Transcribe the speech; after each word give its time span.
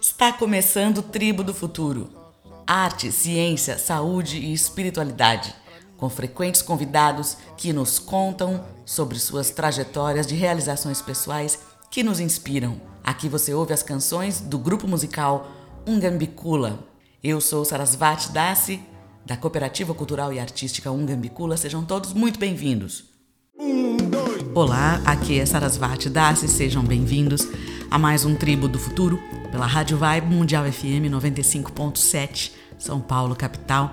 Está 0.00 0.32
começando 0.32 1.02
Tribo 1.02 1.42
do 1.42 1.52
Futuro. 1.52 2.10
Arte, 2.66 3.10
ciência, 3.10 3.78
saúde 3.78 4.38
e 4.38 4.52
espiritualidade, 4.52 5.54
com 5.96 6.08
frequentes 6.08 6.62
convidados 6.62 7.36
que 7.56 7.72
nos 7.72 7.98
contam 7.98 8.64
sobre 8.84 9.18
suas 9.18 9.50
trajetórias 9.50 10.26
de 10.26 10.34
realizações 10.34 11.02
pessoais 11.02 11.58
que 11.90 12.02
nos 12.02 12.20
inspiram. 12.20 12.80
Aqui 13.02 13.28
você 13.28 13.52
ouve 13.52 13.72
as 13.72 13.82
canções 13.82 14.40
do 14.40 14.58
grupo 14.58 14.86
musical 14.86 15.48
Ungambicula. 15.86 16.78
Eu 17.22 17.40
sou 17.40 17.64
Sarasvati 17.64 18.30
Dasi, 18.30 18.80
da 19.26 19.36
Cooperativa 19.36 19.94
Cultural 19.94 20.32
e 20.32 20.38
Artística 20.38 20.90
Ungambicula. 20.90 21.56
Sejam 21.56 21.84
todos 21.84 22.12
muito 22.12 22.38
bem-vindos. 22.38 23.04
Olá, 24.54 25.02
aqui 25.04 25.40
é 25.40 25.46
Sarasvati 25.46 26.08
Dasi, 26.08 26.46
sejam 26.46 26.84
bem-vindos 26.84 27.48
a 27.90 27.98
mais 27.98 28.24
um 28.24 28.34
Tribo 28.34 28.68
do 28.68 28.78
Futuro 28.78 29.20
pela 29.50 29.66
Rádio 29.66 29.96
Vibe 29.96 30.26
Mundial 30.26 30.64
FM 30.70 31.08
95.7, 31.10 32.52
São 32.78 33.00
Paulo, 33.00 33.36
capital, 33.36 33.92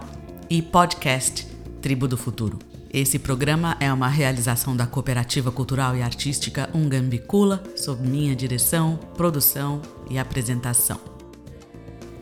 e 0.50 0.62
podcast 0.62 1.48
Tribo 1.82 2.08
do 2.08 2.18
Futuro. 2.18 2.60
Esse 2.94 3.18
programa 3.18 3.78
é 3.80 3.92
uma 3.92 4.08
realização 4.08 4.76
da 4.76 4.86
Cooperativa 4.86 5.52
Cultural 5.52 5.96
e 5.96 6.02
Artística 6.02 6.70
Ungambicula, 6.74 7.64
sob 7.76 8.06
minha 8.08 8.36
direção, 8.36 8.98
produção 9.16 9.82
e 10.10 10.18
apresentação. 10.18 11.00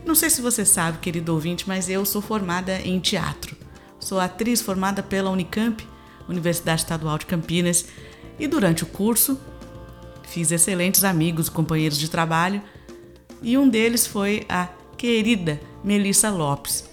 Não 0.05 0.15
sei 0.15 0.29
se 0.29 0.41
você 0.41 0.63
sabe, 0.65 0.99
querido 0.99 1.33
ouvinte, 1.33 1.65
mas 1.67 1.89
eu 1.89 2.05
sou 2.05 2.21
formada 2.21 2.79
em 2.81 2.99
teatro. 2.99 3.55
Sou 3.99 4.19
atriz 4.19 4.61
formada 4.61 5.01
pela 5.01 5.31
Unicamp, 5.31 5.87
Universidade 6.27 6.81
Estadual 6.81 7.17
de 7.17 7.25
Campinas, 7.25 7.85
e 8.37 8.47
durante 8.47 8.83
o 8.83 8.87
curso, 8.87 9.39
fiz 10.29 10.51
excelentes 10.51 11.03
amigos, 11.03 11.49
companheiros 11.49 11.97
de 11.97 12.09
trabalho, 12.09 12.61
e 13.41 13.57
um 13.57 13.67
deles 13.67 14.05
foi 14.05 14.45
a 14.47 14.69
querida 14.97 15.59
Melissa 15.83 16.29
Lopes. 16.29 16.87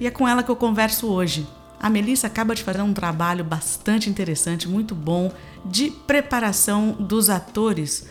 E 0.00 0.06
é 0.06 0.10
com 0.10 0.26
ela 0.26 0.42
que 0.42 0.50
eu 0.50 0.56
converso 0.56 1.08
hoje. 1.08 1.46
A 1.78 1.90
Melissa 1.90 2.26
acaba 2.26 2.54
de 2.54 2.62
fazer 2.62 2.82
um 2.82 2.94
trabalho 2.94 3.44
bastante 3.44 4.08
interessante, 4.08 4.68
muito 4.68 4.94
bom, 4.94 5.32
de 5.64 5.90
preparação 5.90 6.92
dos 6.92 7.28
atores 7.30 8.08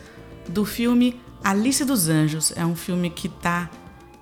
do 0.47 0.63
filme 0.63 1.19
Alice 1.43 1.83
dos 1.83 2.07
Anjos. 2.07 2.53
É 2.55 2.65
um 2.65 2.75
filme 2.75 3.09
que 3.09 3.27
está 3.27 3.69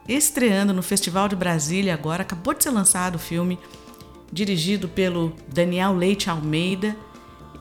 estreando 0.07 0.73
no 0.73 0.81
Festival 0.81 1.27
de 1.27 1.35
Brasília 1.35 1.93
agora, 1.93 2.21
acabou 2.21 2.53
de 2.53 2.63
ser 2.63 2.71
lançado 2.71 3.15
o 3.15 3.19
filme, 3.19 3.59
dirigido 4.31 4.87
pelo 4.87 5.33
Daniel 5.51 5.93
Leite 5.93 6.29
Almeida 6.29 6.95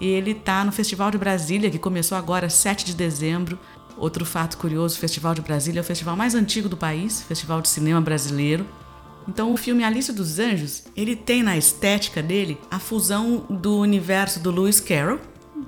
ele 0.01 0.33
está 0.33 0.65
no 0.65 0.73
Festival 0.73 1.11
de 1.11 1.19
Brasília, 1.19 1.71
que 1.71 1.79
começou 1.79 2.17
agora 2.17 2.49
7 2.49 2.85
de 2.85 2.95
dezembro. 2.95 3.59
Outro 3.97 4.25
fato 4.25 4.59
curioso, 4.59 4.97
o 4.97 4.99
Festival 4.99 5.35
de 5.35 5.41
Brasília 5.41 5.81
é 5.81 5.83
o 5.83 5.85
festival 5.85 6.17
mais 6.17 6.35
antigo 6.35 6.69
do 6.69 6.77
país, 6.77 7.23
festival 7.23 7.61
de 7.61 7.69
cinema 7.69 8.01
brasileiro. 8.01 8.67
Então 9.29 9.53
o 9.53 9.57
filme 9.57 9.85
Alice 9.85 10.13
dos 10.13 10.39
Anjos, 10.39 10.85
ele 10.97 11.17
tem 11.17 11.43
na 11.43 11.57
estética 11.57 12.23
dele 12.23 12.59
a 12.71 12.79
fusão 12.79 13.47
do 13.49 13.79
universo 13.79 14.41
do 14.41 14.51
Lewis 14.51 14.81
Carroll, 14.81 15.21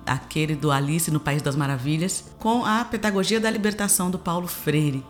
aquele 0.05 0.55
do 0.55 0.71
Alice 0.71 1.11
no 1.11 1.21
País 1.21 1.41
das 1.41 1.57
Maravilhas, 1.57 2.25
com 2.39 2.65
a 2.65 2.85
pedagogia 2.85 3.41
da 3.41 3.51
libertação 3.51 4.11
do 4.11 4.19
Paulo 4.19 4.47
Freire. 4.47 5.05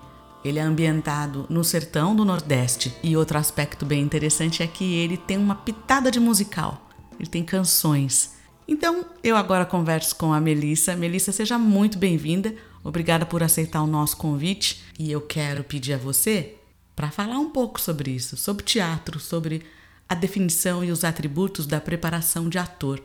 Ele 0.44 0.60
é 0.60 0.62
ambientado 0.62 1.44
no 1.48 1.64
sertão 1.64 2.14
do 2.14 2.24
Nordeste. 2.24 2.94
E 3.02 3.16
outro 3.16 3.36
aspecto 3.36 3.84
bem 3.84 4.00
interessante 4.00 4.62
é 4.62 4.66
que 4.66 4.94
ele 4.94 5.16
tem 5.16 5.36
uma 5.36 5.56
pitada 5.56 6.08
de 6.08 6.20
musical. 6.20 6.88
Ele 7.18 7.28
tem 7.28 7.42
canções. 7.42 8.35
Então, 8.68 9.06
eu 9.22 9.36
agora 9.36 9.64
converso 9.64 10.16
com 10.16 10.32
a 10.32 10.40
Melissa. 10.40 10.96
Melissa, 10.96 11.30
seja 11.30 11.58
muito 11.58 11.98
bem-vinda. 11.98 12.54
Obrigada 12.82 13.24
por 13.24 13.42
aceitar 13.42 13.82
o 13.82 13.86
nosso 13.86 14.16
convite. 14.16 14.82
E 14.98 15.10
eu 15.10 15.20
quero 15.20 15.62
pedir 15.62 15.94
a 15.94 15.98
você 15.98 16.54
para 16.94 17.10
falar 17.10 17.38
um 17.38 17.50
pouco 17.50 17.80
sobre 17.80 18.10
isso, 18.10 18.36
sobre 18.36 18.64
teatro, 18.64 19.20
sobre 19.20 19.62
a 20.08 20.14
definição 20.14 20.82
e 20.82 20.90
os 20.90 21.04
atributos 21.04 21.66
da 21.66 21.80
preparação 21.80 22.48
de 22.48 22.58
ator. 22.58 23.02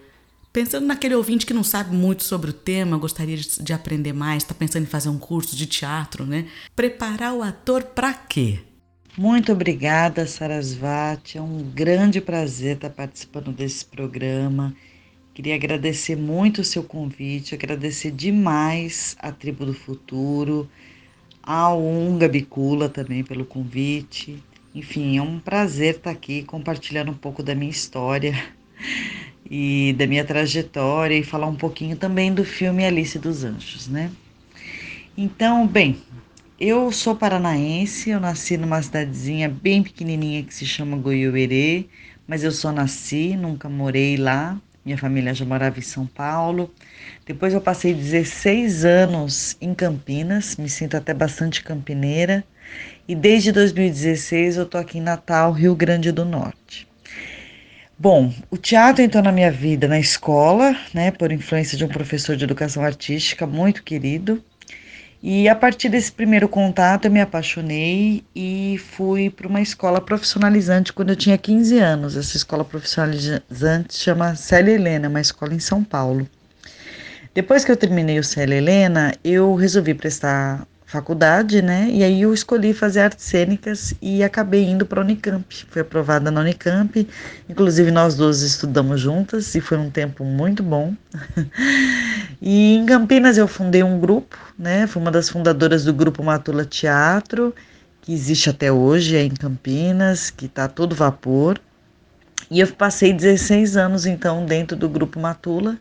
Pensando 0.53 0.85
naquele 0.85 1.15
ouvinte 1.15 1.45
que 1.45 1.53
não 1.53 1.63
sabe 1.63 1.95
muito 1.95 2.23
sobre 2.23 2.49
o 2.49 2.53
tema, 2.53 2.97
gostaria 2.97 3.37
de, 3.37 3.63
de 3.63 3.73
aprender 3.73 4.13
mais, 4.13 4.43
está 4.43 4.53
pensando 4.53 4.83
em 4.83 4.87
fazer 4.87 5.09
um 5.09 5.17
curso 5.17 5.55
de 5.55 5.65
teatro, 5.65 6.25
né? 6.25 6.45
Preparar 6.75 7.33
o 7.33 7.41
ator 7.41 7.83
para 7.83 8.13
quê? 8.13 8.59
Muito 9.17 9.51
obrigada, 9.51 10.25
Sarasvati. 10.25 11.37
É 11.37 11.41
um 11.41 11.63
grande 11.63 12.19
prazer 12.19 12.75
estar 12.75 12.89
participando 12.89 13.51
desse 13.51 13.85
programa. 13.85 14.75
Queria 15.33 15.55
agradecer 15.55 16.17
muito 16.17 16.59
o 16.59 16.63
seu 16.63 16.83
convite, 16.83 17.55
agradecer 17.55 18.11
demais 18.11 19.15
a 19.17 19.31
Tribo 19.31 19.65
do 19.65 19.73
Futuro, 19.73 20.69
ao 21.41 21.81
Unga 21.81 22.27
Bicula 22.27 22.89
também 22.89 23.23
pelo 23.23 23.45
convite. 23.45 24.43
Enfim, 24.75 25.17
é 25.17 25.21
um 25.21 25.39
prazer 25.39 25.95
estar 25.95 26.11
aqui 26.11 26.43
compartilhando 26.43 27.11
um 27.11 27.17
pouco 27.17 27.41
da 27.41 27.55
minha 27.55 27.71
história 27.71 28.33
e 29.49 29.93
da 29.97 30.05
minha 30.05 30.25
trajetória 30.25 31.15
e 31.15 31.23
falar 31.23 31.47
um 31.47 31.55
pouquinho 31.55 31.95
também 31.95 32.33
do 32.33 32.43
filme 32.43 32.85
Alice 32.85 33.17
dos 33.17 33.45
Anjos, 33.45 33.87
né? 33.87 34.11
Então, 35.17 35.65
bem, 35.65 35.97
eu 36.59 36.91
sou 36.91 37.15
paranaense, 37.15 38.09
eu 38.09 38.19
nasci 38.19 38.57
numa 38.57 38.81
cidadezinha 38.81 39.47
bem 39.47 39.81
pequenininha 39.81 40.43
que 40.43 40.53
se 40.53 40.65
chama 40.65 40.97
Goiuerê, 40.97 41.85
mas 42.27 42.43
eu 42.43 42.51
só 42.51 42.71
nasci, 42.71 43.37
nunca 43.37 43.69
morei 43.69 44.17
lá. 44.17 44.59
Minha 44.83 44.97
família 44.97 45.33
já 45.33 45.45
morava 45.45 45.77
em 45.77 45.83
São 45.83 46.07
Paulo. 46.07 46.73
Depois 47.25 47.53
eu 47.53 47.61
passei 47.61 47.93
16 47.93 48.83
anos 48.83 49.55
em 49.61 49.75
Campinas, 49.75 50.55
me 50.55 50.67
sinto 50.67 50.97
até 50.97 51.13
bastante 51.13 51.63
campineira. 51.63 52.43
E 53.07 53.15
desde 53.15 53.51
2016 53.51 54.57
eu 54.57 54.65
tô 54.65 54.77
aqui 54.77 54.97
em 54.97 55.01
Natal, 55.01 55.51
Rio 55.51 55.75
Grande 55.75 56.11
do 56.11 56.25
Norte. 56.25 56.87
Bom, 57.97 58.33
o 58.49 58.57
teatro 58.57 59.03
entrou 59.03 59.23
na 59.23 59.31
minha 59.31 59.51
vida 59.51 59.87
na 59.87 59.99
escola, 59.99 60.75
né, 60.91 61.11
por 61.11 61.31
influência 61.31 61.77
de 61.77 61.85
um 61.85 61.87
professor 61.87 62.35
de 62.35 62.43
educação 62.43 62.83
artística 62.83 63.45
muito 63.45 63.83
querido. 63.83 64.43
E 65.23 65.47
a 65.47 65.55
partir 65.55 65.87
desse 65.87 66.11
primeiro 66.11 66.49
contato 66.49 67.05
eu 67.05 67.11
me 67.11 67.21
apaixonei 67.21 68.23
e 68.35 68.79
fui 68.79 69.29
para 69.29 69.47
uma 69.47 69.61
escola 69.61 70.01
profissionalizante 70.01 70.91
quando 70.91 71.11
eu 71.11 71.15
tinha 71.15 71.37
15 71.37 71.77
anos. 71.77 72.17
Essa 72.17 72.37
escola 72.37 72.65
profissionalizante 72.65 73.93
chama 73.93 74.35
Célia 74.35 74.73
Helena, 74.73 75.09
uma 75.09 75.21
escola 75.21 75.53
em 75.53 75.59
São 75.59 75.83
Paulo. 75.83 76.27
Depois 77.35 77.63
que 77.63 77.71
eu 77.71 77.77
terminei 77.77 78.17
o 78.17 78.23
Célia 78.23 78.55
Helena, 78.55 79.13
eu 79.23 79.53
resolvi 79.53 79.93
prestar 79.93 80.67
faculdade, 80.91 81.61
né? 81.61 81.87
E 81.89 82.03
aí 82.03 82.21
eu 82.21 82.33
escolhi 82.33 82.73
fazer 82.73 82.99
artes 82.99 83.25
cênicas 83.25 83.93
e 84.01 84.21
acabei 84.21 84.65
indo 84.65 84.85
para 84.85 84.99
a 84.99 85.03
Unicamp. 85.05 85.65
Fui 85.69 85.81
aprovada 85.81 86.29
na 86.29 86.41
Unicamp, 86.41 87.07
inclusive 87.47 87.89
nós 87.91 88.15
duas 88.15 88.41
estudamos 88.41 88.99
juntas 88.99 89.55
e 89.55 89.61
foi 89.61 89.77
um 89.77 89.89
tempo 89.89 90.25
muito 90.25 90.61
bom. 90.61 90.93
e 92.41 92.75
em 92.75 92.85
Campinas 92.85 93.37
eu 93.37 93.47
fundei 93.47 93.81
um 93.81 94.01
grupo, 94.01 94.37
né? 94.59 94.85
Fui 94.85 95.01
uma 95.01 95.11
das 95.11 95.29
fundadoras 95.29 95.85
do 95.85 95.93
grupo 95.93 96.21
Matula 96.21 96.65
Teatro, 96.65 97.55
que 98.01 98.13
existe 98.13 98.49
até 98.49 98.69
hoje, 98.69 99.15
é 99.15 99.23
em 99.23 99.33
Campinas, 99.33 100.29
que 100.29 100.45
está 100.45 100.67
todo 100.67 100.93
vapor. 100.93 101.57
E 102.49 102.59
eu 102.59 102.67
passei 102.67 103.13
16 103.13 103.77
anos 103.77 104.05
então 104.05 104.45
dentro 104.45 104.75
do 104.75 104.89
grupo 104.89 105.21
Matula 105.21 105.77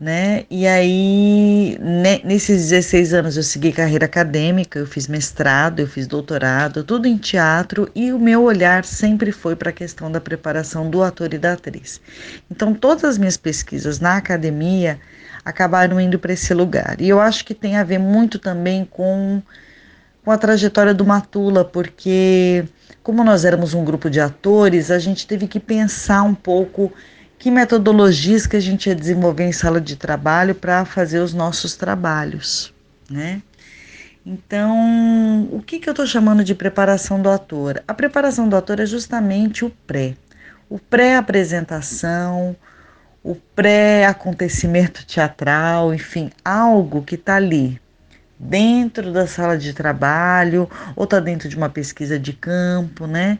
né? 0.00 0.46
E 0.48 0.66
aí, 0.66 1.78
nesses 2.24 2.70
16 2.70 3.12
anos, 3.12 3.36
eu 3.36 3.42
segui 3.42 3.70
carreira 3.70 4.06
acadêmica, 4.06 4.78
eu 4.78 4.86
fiz 4.86 5.06
mestrado, 5.06 5.80
eu 5.80 5.86
fiz 5.86 6.06
doutorado, 6.06 6.82
tudo 6.82 7.06
em 7.06 7.18
teatro, 7.18 7.86
e 7.94 8.10
o 8.10 8.18
meu 8.18 8.42
olhar 8.44 8.82
sempre 8.86 9.30
foi 9.30 9.54
para 9.54 9.68
a 9.68 9.72
questão 9.74 10.10
da 10.10 10.18
preparação 10.18 10.88
do 10.88 11.02
ator 11.02 11.34
e 11.34 11.38
da 11.38 11.52
atriz. 11.52 12.00
Então, 12.50 12.72
todas 12.72 13.04
as 13.04 13.18
minhas 13.18 13.36
pesquisas 13.36 14.00
na 14.00 14.16
academia 14.16 14.98
acabaram 15.44 16.00
indo 16.00 16.18
para 16.18 16.32
esse 16.32 16.54
lugar. 16.54 16.98
E 16.98 17.06
eu 17.06 17.20
acho 17.20 17.44
que 17.44 17.52
tem 17.52 17.76
a 17.76 17.84
ver 17.84 17.98
muito 17.98 18.38
também 18.38 18.86
com, 18.86 19.42
com 20.24 20.30
a 20.30 20.38
trajetória 20.38 20.94
do 20.94 21.04
Matula, 21.04 21.62
porque, 21.62 22.64
como 23.02 23.22
nós 23.22 23.44
éramos 23.44 23.74
um 23.74 23.84
grupo 23.84 24.08
de 24.08 24.18
atores, 24.18 24.90
a 24.90 24.98
gente 24.98 25.26
teve 25.26 25.46
que 25.46 25.60
pensar 25.60 26.22
um 26.22 26.34
pouco 26.34 26.90
que 27.40 27.50
metodologias 27.50 28.46
que 28.46 28.54
a 28.54 28.60
gente 28.60 28.90
ia 28.90 28.94
desenvolver 28.94 29.44
em 29.44 29.52
sala 29.52 29.80
de 29.80 29.96
trabalho 29.96 30.54
para 30.54 30.84
fazer 30.84 31.20
os 31.20 31.32
nossos 31.32 31.74
trabalhos, 31.74 32.70
né? 33.08 33.40
Então, 34.26 35.48
o 35.50 35.62
que, 35.62 35.78
que 35.78 35.88
eu 35.88 35.92
estou 35.92 36.06
chamando 36.06 36.44
de 36.44 36.54
preparação 36.54 37.20
do 37.20 37.30
ator? 37.30 37.82
A 37.88 37.94
preparação 37.94 38.46
do 38.46 38.54
ator 38.54 38.78
é 38.78 38.84
justamente 38.84 39.64
o 39.64 39.70
pré. 39.70 40.14
O 40.68 40.78
pré-apresentação, 40.78 42.54
o 43.24 43.34
pré-acontecimento 43.34 45.06
teatral, 45.06 45.94
enfim, 45.94 46.30
algo 46.44 47.02
que 47.02 47.14
está 47.14 47.36
ali, 47.36 47.80
dentro 48.38 49.14
da 49.14 49.26
sala 49.26 49.56
de 49.56 49.72
trabalho, 49.72 50.68
ou 50.94 51.04
está 51.04 51.18
dentro 51.18 51.48
de 51.48 51.56
uma 51.56 51.70
pesquisa 51.70 52.18
de 52.18 52.34
campo, 52.34 53.06
né? 53.06 53.38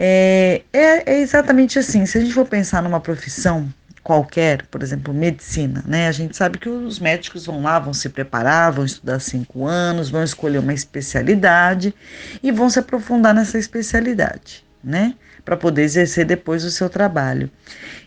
É, 0.00 0.62
é, 0.72 1.12
é, 1.12 1.20
exatamente 1.20 1.76
assim. 1.76 2.06
Se 2.06 2.18
a 2.18 2.20
gente 2.20 2.32
for 2.32 2.46
pensar 2.46 2.80
numa 2.80 3.00
profissão, 3.00 3.68
qualquer, 4.00 4.64
por 4.66 4.80
exemplo, 4.80 5.12
medicina, 5.12 5.82
né? 5.84 6.06
A 6.06 6.12
gente 6.12 6.36
sabe 6.36 6.56
que 6.56 6.68
os 6.68 7.00
médicos 7.00 7.46
vão 7.46 7.60
lá, 7.60 7.80
vão 7.80 7.92
se 7.92 8.08
preparar, 8.08 8.70
vão 8.70 8.84
estudar 8.84 9.18
cinco 9.18 9.66
anos, 9.66 10.08
vão 10.08 10.22
escolher 10.22 10.58
uma 10.58 10.72
especialidade 10.72 11.92
e 12.40 12.52
vão 12.52 12.70
se 12.70 12.78
aprofundar 12.78 13.34
nessa 13.34 13.58
especialidade, 13.58 14.64
né? 14.84 15.16
Para 15.44 15.56
poder 15.56 15.82
exercer 15.82 16.24
depois 16.24 16.62
o 16.62 16.70
seu 16.70 16.88
trabalho. 16.88 17.50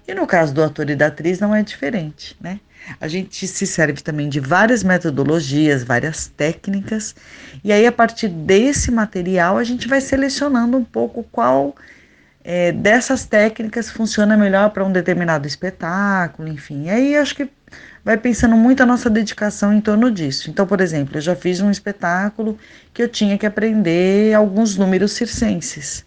E 0.08 0.14
no 0.14 0.26
caso 0.26 0.54
do 0.54 0.64
ator 0.64 0.90
e 0.90 0.96
da 0.96 1.08
atriz 1.08 1.42
não 1.42 1.54
é 1.54 1.62
diferente, 1.62 2.38
né? 2.40 2.62
A 3.00 3.08
gente 3.08 3.48
se 3.48 3.66
serve 3.66 4.02
também 4.02 4.30
de 4.30 4.40
várias 4.40 4.84
metodologias, 4.84 5.84
várias 5.84 6.28
técnicas, 6.28 7.16
e 7.64 7.72
aí 7.72 7.86
a 7.86 7.92
partir 7.92 8.28
desse 8.28 8.92
material 8.92 9.58
a 9.58 9.64
gente 9.64 9.88
vai 9.88 10.02
selecionando 10.02 10.78
um 10.78 10.84
pouco 10.84 11.24
qual 11.32 11.76
é, 12.44 12.72
dessas 12.72 13.26
técnicas 13.26 13.90
funciona 13.90 14.36
melhor 14.36 14.72
para 14.72 14.84
um 14.84 14.92
determinado 14.92 15.48
espetáculo, 15.48 16.48
enfim. 16.48 16.86
E 16.86 16.90
aí 16.90 17.16
acho 17.16 17.36
que 17.36 17.50
vai 18.04 18.18
pensando 18.18 18.56
muito 18.56 18.82
a 18.82 18.86
nossa 18.86 19.10
dedicação 19.10 19.74
em 19.74 19.82
torno 19.82 20.12
disso. 20.12 20.50
Então, 20.50 20.66
por 20.66 20.82
exemplo, 20.82 21.18
eu 21.18 21.22
já 21.22 21.36
fiz 21.36 21.62
um 21.62 21.70
espetáculo 21.70 22.58
que 22.94 23.04
eu 23.04 23.08
tinha 23.08 23.38
que 23.38 23.46
aprender 23.46 24.34
alguns 24.34 24.76
números 24.76 25.12
circenses. 25.14 26.06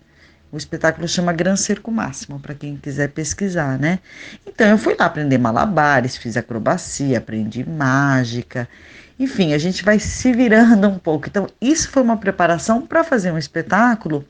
O 0.55 0.57
espetáculo 0.57 1.09
chama 1.09 1.33
Gran 1.33 1.57
Cerco 1.57 1.91
Máximo, 1.91 2.39
para 2.39 2.55
quem 2.55 2.77
quiser 2.77 3.09
pesquisar, 3.09 3.77
né? 3.77 3.99
Então 4.47 4.69
eu 4.69 4.79
fui 4.79 4.95
lá 4.97 5.07
aprender 5.07 5.37
malabares, 5.37 6.17
fiz 6.17 6.37
acrobacia, 6.37 7.19
aprendi 7.19 7.69
mágica. 7.69 8.69
Enfim, 9.19 9.53
a 9.53 9.59
gente 9.59 9.85
vai 9.85 9.99
se 9.99 10.33
virando 10.33 10.87
um 10.87 10.97
pouco. 10.97 11.27
Então, 11.29 11.49
isso 11.61 11.91
foi 11.91 12.05
uma 12.05 12.17
preparação 12.17 12.83
para 12.83 13.03
fazer 13.03 13.33
um 13.33 13.39
espetáculo 13.39 14.25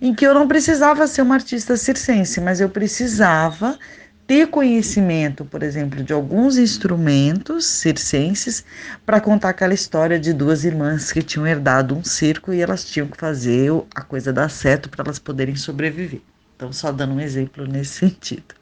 em 0.00 0.14
que 0.14 0.26
eu 0.26 0.32
não 0.32 0.48
precisava 0.48 1.06
ser 1.06 1.20
uma 1.20 1.34
artista 1.34 1.76
circense, 1.76 2.40
mas 2.40 2.58
eu 2.58 2.70
precisava 2.70 3.78
ter 4.26 4.48
conhecimento, 4.48 5.44
por 5.44 5.62
exemplo, 5.62 6.02
de 6.02 6.12
alguns 6.12 6.58
instrumentos 6.58 7.64
circenses 7.64 8.64
para 9.04 9.20
contar 9.20 9.50
aquela 9.50 9.72
história 9.72 10.18
de 10.18 10.32
duas 10.32 10.64
irmãs 10.64 11.12
que 11.12 11.22
tinham 11.22 11.46
herdado 11.46 11.96
um 11.96 12.02
circo 12.02 12.52
e 12.52 12.60
elas 12.60 12.84
tinham 12.84 13.06
que 13.06 13.16
fazer 13.16 13.70
a 13.94 14.02
coisa 14.02 14.32
dar 14.32 14.50
certo 14.50 14.88
para 14.88 15.04
elas 15.04 15.20
poderem 15.20 15.54
sobreviver. 15.54 16.20
Então, 16.56 16.72
só 16.72 16.90
dando 16.90 17.14
um 17.14 17.20
exemplo 17.20 17.66
nesse 17.66 18.00
sentido. 18.10 18.54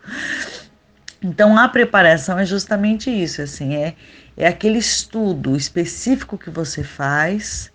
Então, 1.23 1.57
a 1.57 1.67
preparação 1.69 2.39
é 2.39 2.45
justamente 2.45 3.11
isso, 3.11 3.41
assim, 3.41 3.75
é, 3.75 3.95
é 4.37 4.47
aquele 4.47 4.79
estudo 4.79 5.57
específico 5.57 6.37
que 6.37 6.51
você 6.51 6.85
faz 6.85 7.73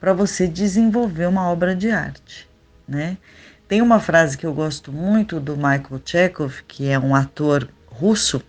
para 0.00 0.12
você 0.12 0.48
desenvolver 0.48 1.26
uma 1.26 1.48
obra 1.48 1.76
de 1.76 1.90
arte 1.90 2.48
né? 2.88 3.18
Tem 3.68 3.82
uma 3.82 4.00
frase 4.00 4.38
que 4.38 4.46
eu 4.46 4.54
gosto 4.54 4.90
muito 4.90 5.38
do 5.38 5.54
Michael 5.54 6.00
Chekhov, 6.02 6.62
que 6.66 6.88
é 6.88 6.98
um 6.98 7.14
ator 7.14 7.68
russo 7.86 8.42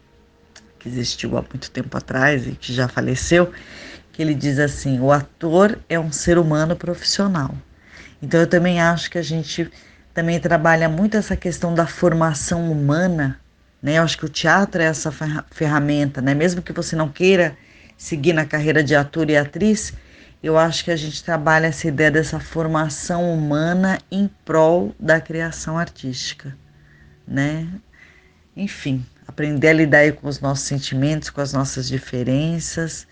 que 0.79 0.87
existiu 0.87 1.37
há 1.37 1.41
muito 1.41 1.69
tempo 1.69 1.97
atrás 1.97 2.47
e 2.47 2.51
que 2.51 2.71
já 2.71 2.87
faleceu, 2.87 3.51
que 4.13 4.21
ele 4.21 4.33
diz 4.33 4.57
assim: 4.59 4.97
"O 5.01 5.11
ator 5.11 5.77
é 5.89 5.99
um 5.99 6.09
ser 6.09 6.37
humano 6.37 6.73
profissional". 6.73 7.53
Então 8.21 8.39
eu 8.39 8.47
também 8.47 8.79
acho 8.79 9.11
que 9.11 9.17
a 9.17 9.21
gente 9.21 9.69
também 10.13 10.39
trabalha 10.39 10.87
muito 10.87 11.17
essa 11.17 11.35
questão 11.35 11.75
da 11.75 11.85
formação 11.85 12.71
humana, 12.71 13.41
né? 13.83 13.97
Eu 13.97 14.03
acho 14.03 14.17
que 14.17 14.25
o 14.25 14.29
teatro 14.29 14.81
é 14.81 14.85
essa 14.85 15.11
ferramenta, 15.51 16.21
né? 16.21 16.33
Mesmo 16.33 16.61
que 16.61 16.71
você 16.71 16.95
não 16.95 17.09
queira 17.09 17.57
seguir 17.97 18.31
na 18.31 18.45
carreira 18.45 18.81
de 18.81 18.95
ator 18.95 19.29
e 19.29 19.35
atriz, 19.35 19.93
eu 20.41 20.57
acho 20.57 20.85
que 20.85 20.91
a 20.91 20.95
gente 20.95 21.23
trabalha 21.23 21.67
essa 21.67 21.87
ideia 21.87 22.09
dessa 22.09 22.39
formação 22.39 23.33
humana 23.33 23.99
em 24.09 24.29
prol 24.45 24.95
da 24.97 25.19
criação 25.19 25.77
artística, 25.77 26.57
né? 27.27 27.67
Enfim, 28.55 29.05
aprender 29.27 29.69
a 29.69 29.73
lidar 29.73 30.13
com 30.13 30.27
os 30.27 30.39
nossos 30.39 30.65
sentimentos, 30.65 31.29
com 31.29 31.41
as 31.41 31.51
nossas 31.51 31.87
diferenças, 31.87 33.05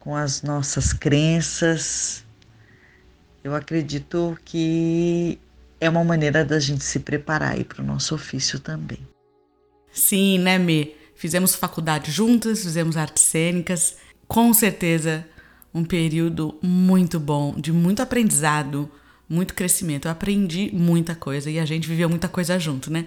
com 0.00 0.16
as 0.16 0.42
nossas 0.42 0.92
crenças. 0.92 2.24
Eu 3.42 3.54
acredito 3.54 4.36
que 4.44 5.38
é 5.80 5.88
uma 5.88 6.02
maneira 6.02 6.44
da 6.44 6.58
gente 6.58 6.82
se 6.82 6.98
preparar 6.98 7.62
para 7.64 7.82
o 7.82 7.86
nosso 7.86 8.16
ofício 8.16 8.58
também. 8.58 9.06
Sim, 9.92 10.40
né, 10.40 10.58
Me? 10.58 10.96
Fizemos 11.14 11.54
faculdade 11.54 12.10
juntas, 12.10 12.62
fizemos 12.62 12.96
artes 12.96 13.22
cênicas. 13.22 13.96
Com 14.26 14.52
certeza 14.52 15.24
um 15.72 15.84
período 15.84 16.58
muito 16.62 17.20
bom, 17.20 17.54
de 17.58 17.72
muito 17.72 18.00
aprendizado, 18.00 18.90
muito 19.28 19.54
crescimento. 19.54 20.06
Eu 20.06 20.12
aprendi 20.12 20.70
muita 20.72 21.14
coisa 21.14 21.50
e 21.50 21.58
a 21.58 21.64
gente 21.64 21.88
viveu 21.88 22.08
muita 22.08 22.28
coisa 22.28 22.58
junto, 22.58 22.90
né? 22.90 23.06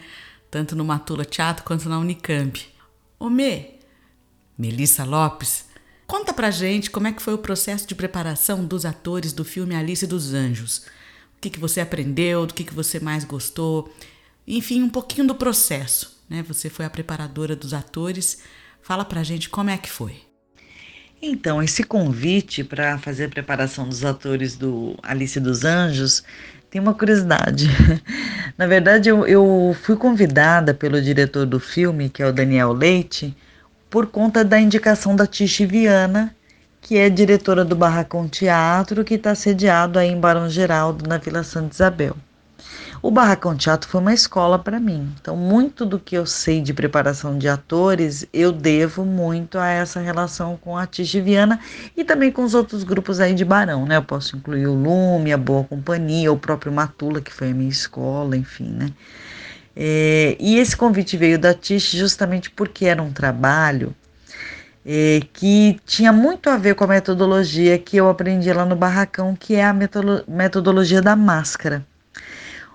Tanto 0.49 0.75
no 0.75 0.85
Matula 0.85 1.25
Teatro 1.25 1.63
quanto 1.63 1.89
na 1.89 1.97
Unicamp. 1.97 2.67
Ô 3.19 3.29
Mê, 3.29 3.75
Melissa 4.57 5.03
Lopes, 5.03 5.65
conta 6.05 6.33
pra 6.33 6.51
gente 6.51 6.91
como 6.91 7.07
é 7.07 7.11
que 7.11 7.21
foi 7.21 7.33
o 7.33 7.39
processo 7.39 7.87
de 7.87 7.95
preparação 7.95 8.65
dos 8.65 8.85
atores 8.85 9.33
do 9.33 9.43
filme 9.43 9.75
Alice 9.75 10.05
dos 10.05 10.33
Anjos. 10.33 10.85
O 11.37 11.41
que, 11.41 11.49
que 11.49 11.59
você 11.59 11.81
aprendeu, 11.81 12.45
do 12.45 12.53
que, 12.53 12.63
que 12.63 12.73
você 12.73 12.99
mais 12.99 13.23
gostou, 13.23 13.91
enfim, 14.45 14.83
um 14.83 14.89
pouquinho 14.89 15.27
do 15.27 15.35
processo, 15.35 16.19
né? 16.29 16.43
Você 16.43 16.69
foi 16.69 16.85
a 16.85 16.89
preparadora 16.89 17.55
dos 17.55 17.73
atores. 17.73 18.39
Fala 18.81 19.05
pra 19.05 19.23
gente 19.23 19.49
como 19.49 19.69
é 19.69 19.77
que 19.77 19.89
foi. 19.89 20.30
Então, 21.21 21.61
esse 21.61 21.83
convite 21.83 22.63
para 22.63 22.97
fazer 22.97 23.25
a 23.25 23.29
preparação 23.29 23.87
dos 23.87 24.03
atores 24.03 24.55
do 24.55 24.97
Alice 25.03 25.39
dos 25.39 25.63
Anjos 25.63 26.23
tem 26.71 26.81
uma 26.81 26.95
curiosidade. 26.95 27.69
Na 28.57 28.65
verdade, 28.65 29.09
eu, 29.09 29.27
eu, 29.27 29.75
fui 29.83 29.95
convidada 29.95 30.73
pelo 30.73 30.99
diretor 30.99 31.45
do 31.45 31.59
filme, 31.59 32.09
que 32.09 32.23
é 32.23 32.27
o 32.27 32.33
Daniel 32.33 32.73
Leite, 32.73 33.37
por 33.87 34.07
conta 34.07 34.43
da 34.43 34.59
indicação 34.59 35.15
da 35.15 35.27
Tiche 35.27 35.65
Viana, 35.65 36.35
que 36.81 36.97
é 36.97 37.07
diretora 37.07 37.63
do 37.63 37.75
Barracão 37.75 38.27
Teatro, 38.27 39.03
que 39.03 39.13
está 39.13 39.35
sediado 39.35 39.99
aí 39.99 40.09
em 40.09 40.19
Barão 40.19 40.49
Geraldo, 40.49 41.07
na 41.07 41.19
Vila 41.19 41.43
Santa 41.43 41.75
Isabel. 41.75 42.15
O 43.03 43.09
Barracão 43.09 43.57
Teatro 43.57 43.89
foi 43.89 43.99
uma 43.99 44.13
escola 44.13 44.59
para 44.59 44.79
mim. 44.79 45.11
Então, 45.19 45.35
muito 45.35 45.87
do 45.87 45.97
que 45.97 46.15
eu 46.15 46.23
sei 46.23 46.61
de 46.61 46.71
preparação 46.71 47.35
de 47.35 47.47
atores, 47.47 48.27
eu 48.31 48.51
devo 48.51 49.03
muito 49.03 49.57
a 49.57 49.67
essa 49.67 49.99
relação 49.99 50.55
com 50.55 50.77
a 50.77 50.85
Tige 50.85 51.19
Viana 51.19 51.59
e 51.97 52.03
também 52.03 52.31
com 52.31 52.43
os 52.43 52.53
outros 52.53 52.83
grupos 52.83 53.19
aí 53.19 53.33
de 53.33 53.43
Barão, 53.43 53.87
né? 53.87 53.97
Eu 53.97 54.03
posso 54.03 54.37
incluir 54.37 54.67
o 54.67 54.75
Lume, 54.75 55.33
a 55.33 55.37
Boa 55.37 55.63
Companhia, 55.63 56.31
o 56.31 56.37
próprio 56.37 56.71
Matula, 56.71 57.21
que 57.21 57.33
foi 57.33 57.49
a 57.49 57.53
minha 57.55 57.71
escola, 57.71 58.37
enfim, 58.37 58.69
né? 58.69 58.91
É, 59.75 60.37
e 60.39 60.59
esse 60.59 60.77
convite 60.77 61.17
veio 61.17 61.39
da 61.39 61.55
Tish 61.55 61.91
justamente 61.93 62.51
porque 62.51 62.85
era 62.85 63.01
um 63.01 63.11
trabalho 63.11 63.95
é, 64.85 65.21
que 65.33 65.79
tinha 65.87 66.13
muito 66.13 66.51
a 66.51 66.57
ver 66.57 66.75
com 66.75 66.83
a 66.83 66.87
metodologia 66.87 67.79
que 67.79 67.97
eu 67.97 68.09
aprendi 68.09 68.51
lá 68.53 68.65
no 68.65 68.75
Barracão, 68.75 69.35
que 69.35 69.55
é 69.55 69.65
a 69.65 69.73
metodologia 69.73 71.01
da 71.01 71.15
máscara. 71.15 71.83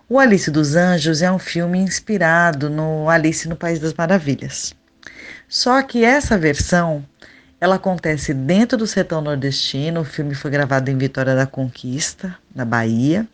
O 0.09 0.21
Alice 0.21 0.53
dos 0.53 0.77
Anjos 0.77 1.21
é 1.21 1.33
um 1.33 1.39
filme 1.39 1.81
inspirado 1.81 2.71
no 2.71 3.11
Alice 3.11 3.49
no 3.49 3.57
País 3.57 3.81
das 3.81 3.93
Maravilhas. 3.93 4.73
Só 5.49 5.83
que 5.83 6.05
essa 6.05 6.39
versão, 6.39 7.05
ela 7.61 7.75
acontece 7.75 8.33
dentro 8.33 8.79
do 8.79 8.87
sertão 8.87 9.21
nordestino. 9.21 10.03
O 10.03 10.05
filme 10.05 10.33
foi 10.33 10.53
gravado 10.53 10.89
em 10.93 10.97
Vitória 10.97 11.35
da 11.35 11.45
Conquista, 11.45 12.39
na 12.55 12.65
Bahia. 12.65 13.27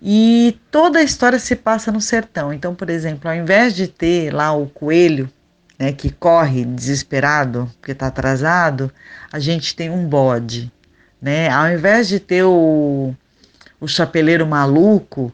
E 0.00 0.58
toda 0.70 0.98
a 0.98 1.02
história 1.02 1.38
se 1.38 1.54
passa 1.54 1.92
no 1.92 2.00
sertão. 2.00 2.54
Então, 2.54 2.74
por 2.74 2.88
exemplo, 2.88 3.28
ao 3.28 3.36
invés 3.36 3.74
de 3.74 3.86
ter 3.86 4.32
lá 4.32 4.50
o 4.50 4.68
coelho, 4.68 5.30
né, 5.78 5.92
que 5.92 6.08
corre 6.08 6.64
desesperado 6.64 7.70
porque 7.78 7.92
está 7.92 8.06
atrasado, 8.06 8.90
a 9.30 9.38
gente 9.38 9.76
tem 9.76 9.90
um 9.90 10.06
bode, 10.06 10.72
né? 11.20 11.50
Ao 11.50 11.70
invés 11.70 12.08
de 12.08 12.18
ter 12.18 12.44
o, 12.44 13.14
o 13.78 13.86
chapeleiro 13.86 14.46
maluco, 14.46 15.30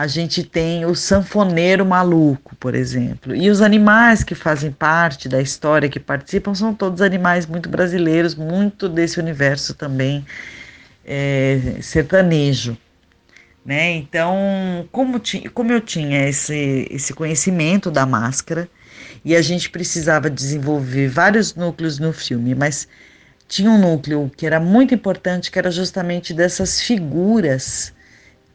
a 0.00 0.06
gente 0.06 0.42
tem 0.42 0.86
o 0.86 0.94
sanfoneiro 0.94 1.84
maluco, 1.84 2.56
por 2.56 2.74
exemplo. 2.74 3.36
E 3.36 3.50
os 3.50 3.60
animais 3.60 4.24
que 4.24 4.34
fazem 4.34 4.72
parte 4.72 5.28
da 5.28 5.42
história, 5.42 5.90
que 5.90 6.00
participam, 6.00 6.54
são 6.54 6.74
todos 6.74 7.02
animais 7.02 7.44
muito 7.44 7.68
brasileiros, 7.68 8.34
muito 8.34 8.88
desse 8.88 9.20
universo 9.20 9.74
também 9.74 10.24
é, 11.04 11.76
sertanejo. 11.82 12.78
Né? 13.62 13.90
Então, 13.96 14.88
como, 14.90 15.20
como 15.52 15.70
eu 15.70 15.82
tinha 15.82 16.26
esse, 16.26 16.88
esse 16.90 17.12
conhecimento 17.12 17.90
da 17.90 18.06
máscara, 18.06 18.70
e 19.22 19.36
a 19.36 19.42
gente 19.42 19.68
precisava 19.68 20.30
desenvolver 20.30 21.08
vários 21.08 21.54
núcleos 21.54 21.98
no 21.98 22.10
filme, 22.10 22.54
mas 22.54 22.88
tinha 23.46 23.70
um 23.70 23.78
núcleo 23.78 24.32
que 24.34 24.46
era 24.46 24.58
muito 24.58 24.94
importante, 24.94 25.50
que 25.50 25.58
era 25.58 25.70
justamente 25.70 26.32
dessas 26.32 26.80
figuras 26.80 27.92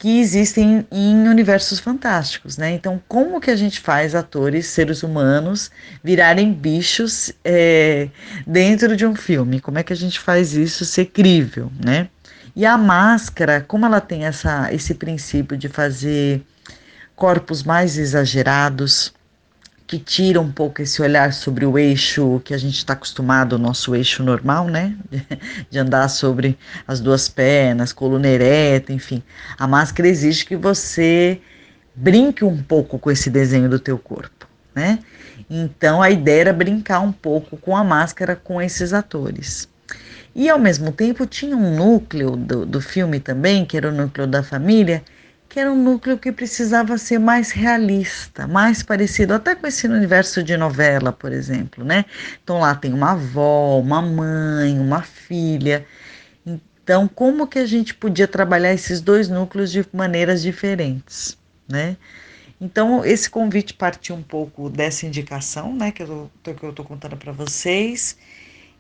que 0.06 0.20
existem 0.20 0.86
em 0.92 1.28
universos 1.28 1.80
fantásticos, 1.80 2.60
né? 2.60 2.70
Então, 2.70 3.02
como 3.08 3.42
que 3.42 3.50
a 3.50 3.56
gente 3.56 3.80
faz 3.80 4.14
atores, 4.14 4.68
seres 4.68 5.02
humanos, 5.02 5.72
virarem 6.04 6.54
bichos 6.54 7.34
é, 7.44 8.08
dentro 8.46 8.96
de 8.96 9.04
um 9.04 9.16
filme? 9.16 9.60
Como 9.60 9.80
é 9.80 9.84
que 9.84 9.92
a 9.92 9.96
gente 9.96 10.20
faz 10.20 10.54
isso 10.54 10.86
ser 10.86 11.06
crível, 11.06 11.72
né? 11.84 12.08
E 12.56 12.68
a 12.68 12.78
máscara, 12.78 13.66
como 13.68 13.88
ela 13.88 14.00
tem 14.00 14.26
essa, 14.26 14.72
esse 14.72 14.94
princípio 14.94 15.58
de 15.58 15.70
fazer 15.70 16.44
corpos 17.16 17.64
mais 17.64 17.98
exagerados, 17.98 19.12
que 19.88 20.00
tira 20.00 20.42
um 20.42 20.52
pouco 20.52 20.82
esse 20.82 21.02
olhar 21.02 21.32
sobre 21.32 21.66
o 21.66 21.78
eixo 21.78 22.42
que 22.44 22.54
a 22.54 22.58
gente 22.58 22.78
está 22.78 22.94
acostumado, 22.94 23.54
o 23.54 23.60
nosso 23.60 23.96
eixo 23.96 24.24
normal, 24.24 24.68
né? 24.68 24.96
De 25.70 25.78
andar 25.78 26.08
sobre 26.10 26.58
as 26.88 27.00
duas 27.00 27.30
pernas, 27.30 27.94
coluna 27.94 28.28
ereta, 28.28 28.92
enfim. 28.92 29.22
A 29.58 29.68
máscara 29.68 30.10
exige 30.10 30.46
que 30.46 30.56
você 30.56 31.40
brinque 31.94 32.44
um 32.44 32.62
pouco 32.62 32.98
com 32.98 33.12
esse 33.12 33.30
desenho 33.30 33.70
do 33.70 33.80
teu 33.80 33.98
corpo, 33.98 34.48
né? 34.74 35.00
Então 35.50 36.02
a 36.02 36.10
ideia 36.10 36.42
era 36.42 36.54
brincar 36.54 37.00
um 37.00 37.12
pouco 37.12 37.56
com 37.56 37.76
a 37.76 37.84
máscara 37.84 38.36
com 38.36 38.62
esses 38.62 38.92
atores. 38.92 39.70
E 40.34 40.50
ao 40.50 40.60
mesmo 40.60 40.92
tempo 40.92 41.26
tinha 41.26 41.56
um 41.56 41.76
núcleo 41.76 42.36
do, 42.36 42.66
do 42.66 42.82
filme 42.82 43.20
também, 43.20 43.64
que 43.64 43.78
era 43.78 43.90
o 43.90 43.92
núcleo 43.92 44.28
da 44.28 44.44
família, 44.44 45.02
que 45.56 45.60
era 45.62 45.72
um 45.72 45.82
núcleo 45.82 46.18
que 46.18 46.34
precisava 46.34 46.98
ser 46.98 47.18
mais 47.18 47.52
realista, 47.52 48.46
mais 48.46 48.84
parecido 48.84 49.34
até 49.34 49.56
com 49.56 49.66
esse 49.66 49.88
universo 49.88 50.44
de 50.44 50.58
novela, 50.58 51.14
por 51.14 51.32
exemplo, 51.32 51.82
né? 51.82 52.04
Então 52.44 52.60
lá 52.60 52.76
tem 52.76 52.92
uma 52.92 53.14
avó, 53.14 53.80
uma 53.80 54.02
mãe, 54.02 54.78
uma 54.78 55.02
filha. 55.02 55.86
Então, 56.46 57.08
como 57.08 57.48
que 57.48 57.58
a 57.58 57.66
gente 57.66 57.96
podia 57.96 58.28
trabalhar 58.28 58.74
esses 58.74 59.00
dois 59.00 59.30
núcleos 59.30 59.72
de 59.72 59.86
maneiras 59.94 60.42
diferentes, 60.42 61.38
né? 61.70 61.96
Então, 62.60 63.06
esse 63.06 63.30
convite 63.30 63.74
partiu 63.76 64.14
um 64.18 64.24
pouco 64.24 64.70
dessa 64.70 65.06
indicação, 65.06 65.74
né, 65.74 65.90
que 65.90 66.04
eu 66.04 66.30
estou 66.46 66.84
contando 66.84 67.16
para 67.16 67.32
vocês. 67.32 68.18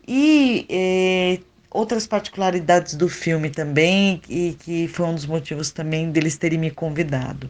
E 0.05 0.65
eh, 0.69 1.39
outras 1.75 2.07
particularidades 2.07 2.95
do 2.95 3.09
filme 3.09 3.49
também, 3.49 4.21
e 4.29 4.55
que 4.59 4.87
foi 4.87 5.05
um 5.05 5.13
dos 5.13 5.25
motivos 5.25 5.71
também 5.71 6.09
deles 6.09 6.37
terem 6.37 6.57
me 6.57 6.71
convidado. 6.71 7.49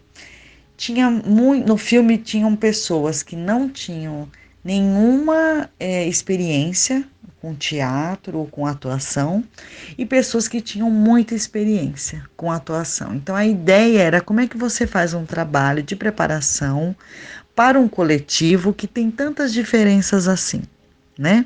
Tinha 0.75 1.09
muito, 1.09 1.67
no 1.67 1.77
filme 1.77 2.17
tinham 2.17 2.55
pessoas 2.55 3.21
que 3.21 3.35
não 3.35 3.69
tinham 3.69 4.27
nenhuma 4.63 5.69
é, 5.79 6.07
experiência 6.07 7.05
com 7.39 7.53
teatro 7.53 8.39
ou 8.39 8.47
com 8.47 8.65
atuação 8.65 9.43
e 9.95 10.03
pessoas 10.03 10.47
que 10.47 10.59
tinham 10.59 10.89
muita 10.89 11.35
experiência 11.35 12.23
com 12.35 12.51
atuação. 12.51 13.13
Então 13.13 13.35
a 13.35 13.45
ideia 13.45 14.01
era 14.01 14.21
como 14.21 14.39
é 14.39 14.47
que 14.47 14.57
você 14.57 14.87
faz 14.87 15.13
um 15.13 15.23
trabalho 15.23 15.83
de 15.83 15.95
preparação 15.95 16.95
para 17.55 17.79
um 17.79 17.87
coletivo 17.87 18.73
que 18.73 18.87
tem 18.87 19.11
tantas 19.11 19.53
diferenças 19.53 20.27
assim, 20.27 20.63
né? 21.17 21.45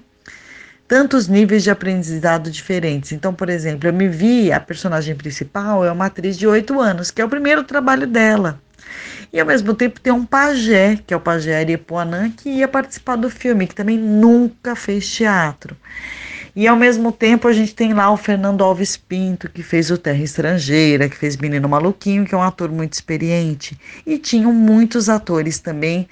Tantos 0.89 1.27
níveis 1.27 1.63
de 1.63 1.69
aprendizado 1.69 2.49
diferentes. 2.49 3.11
Então, 3.11 3.31
por 3.31 3.47
exemplo, 3.47 3.87
eu 3.87 3.93
me 3.93 4.09
vi, 4.09 4.51
a 4.51 4.59
personagem 4.59 5.15
principal 5.15 5.85
é 5.85 5.91
uma 5.91 6.07
atriz 6.07 6.35
de 6.35 6.47
oito 6.47 6.81
anos, 6.81 7.11
que 7.11 7.21
é 7.21 7.25
o 7.25 7.29
primeiro 7.29 7.63
trabalho 7.63 8.07
dela. 8.07 8.59
E 9.31 9.39
ao 9.39 9.45
mesmo 9.45 9.75
tempo 9.75 10.01
tem 10.01 10.11
um 10.11 10.25
pajé, 10.25 10.97
que 11.05 11.13
é 11.13 11.17
o 11.17 11.19
pajé 11.19 11.59
Aripuanã, 11.59 12.31
que 12.31 12.49
ia 12.49 12.67
participar 12.67 13.17
do 13.17 13.29
filme, 13.29 13.67
que 13.67 13.75
também 13.75 13.99
nunca 13.99 14.75
fez 14.75 15.07
teatro. 15.07 15.77
E 16.55 16.67
ao 16.67 16.75
mesmo 16.75 17.11
tempo 17.11 17.47
a 17.47 17.53
gente 17.53 17.75
tem 17.75 17.93
lá 17.93 18.09
o 18.09 18.17
Fernando 18.17 18.63
Alves 18.63 18.97
Pinto, 18.97 19.47
que 19.47 19.61
fez 19.61 19.91
o 19.91 19.97
Terra 19.97 20.23
Estrangeira, 20.23 21.07
que 21.07 21.15
fez 21.15 21.37
Menino 21.37 21.69
Maluquinho, 21.69 22.25
que 22.25 22.33
é 22.33 22.37
um 22.37 22.41
ator 22.41 22.71
muito 22.71 22.93
experiente. 22.93 23.79
E 24.07 24.17
tinham 24.17 24.51
muitos 24.51 25.07
atores 25.07 25.59
também 25.59 26.07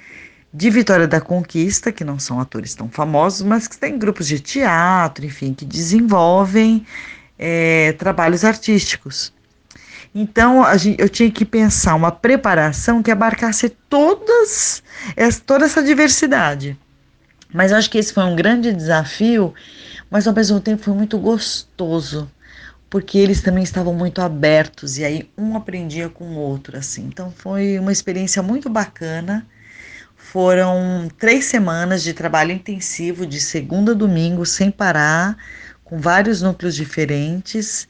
de 0.54 0.70
Vitória 0.70 1.08
da 1.08 1.20
Conquista, 1.20 1.92
que 1.92 2.04
não 2.04 2.18
são 2.20 2.40
atores 2.40 2.74
tão 2.74 2.90
famosos, 2.90 3.42
mas 3.42 3.68
que 3.68 3.78
têm 3.78 3.98
grupos 3.98 4.28
de 4.28 4.40
teatro, 4.40 5.26
enfim, 5.26 5.54
que 5.54 5.66
desenvolvem 5.66 6.86
é, 7.38 7.92
trabalhos 7.94 8.44
artísticos. 8.44 9.34
Então 10.16 10.64
gente, 10.78 11.00
eu 11.00 11.10
tinha 11.10 11.30
que 11.30 11.46
pensar 11.46 11.96
uma 11.96 12.12
preparação 12.12 13.04
que 13.04 13.12
abarcasse 13.12 13.70
todas, 13.90 14.82
toda 15.46 15.66
essa 15.66 15.84
diversidade. 15.84 16.78
Mas 17.54 17.72
eu 17.72 17.78
acho 17.78 17.90
que 17.90 17.98
esse 17.98 18.14
foi 18.14 18.24
um 18.24 18.36
grande 18.36 18.74
desafio, 18.74 19.54
mas 20.10 20.28
ao 20.28 20.34
mesmo 20.34 20.60
tempo 20.60 20.84
foi 20.84 20.94
muito 20.94 21.18
gostoso, 21.20 22.30
porque 22.90 23.18
eles 23.18 23.42
também 23.42 23.64
estavam 23.64 23.94
muito 23.94 24.22
abertos 24.22 24.98
e 24.98 25.06
aí 25.06 25.30
um 25.38 25.56
aprendia 25.56 26.10
com 26.10 26.26
o 26.26 26.38
outro 26.38 26.78
assim. 26.78 27.06
Então 27.06 27.32
foi 27.32 27.78
uma 27.78 27.92
experiência 27.92 28.42
muito 28.42 28.70
bacana 28.70 29.46
foram 30.18 31.08
três 31.18 31.46
semanas 31.46 32.04
de 32.04 32.14
trabalho 32.14 32.52
intensivo, 32.52 33.26
de 33.26 33.40
segunda 33.40 33.92
a 33.92 33.96
domingo, 33.96 34.46
sem 34.46 34.70
parar, 34.70 35.38
com 35.84 36.00
vários 36.00 36.42
núcleos 36.42 36.76
diferentes. 36.76 37.88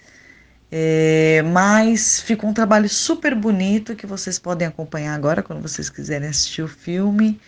É, 0.69 1.41
mas 1.43 2.19
ficou 2.19 2.49
um 2.49 2.53
trabalho 2.53 2.89
super 2.89 3.33
bonito 3.33 3.95
que 3.95 4.05
vocês 4.05 4.37
podem 4.37 4.67
acompanhar 4.67 5.15
agora 5.15 5.41
quando 5.41 5.61
vocês 5.61 5.89
quiserem 5.89 6.27
assistir 6.27 6.61
o 6.61 6.67
filme. 6.67 7.39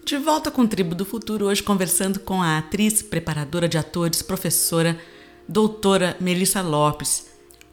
De 0.05 0.17
volta 0.17 0.51
com 0.51 0.63
o 0.63 0.67
Tribo 0.67 0.93
do 0.93 1.05
Futuro, 1.05 1.45
hoje 1.45 1.63
conversando 1.63 2.19
com 2.19 2.43
a 2.43 2.57
atriz, 2.57 3.01
preparadora 3.01 3.69
de 3.69 3.77
atores, 3.77 4.21
professora, 4.21 4.99
doutora 5.47 6.17
Melissa 6.19 6.61
Lopes. 6.61 7.27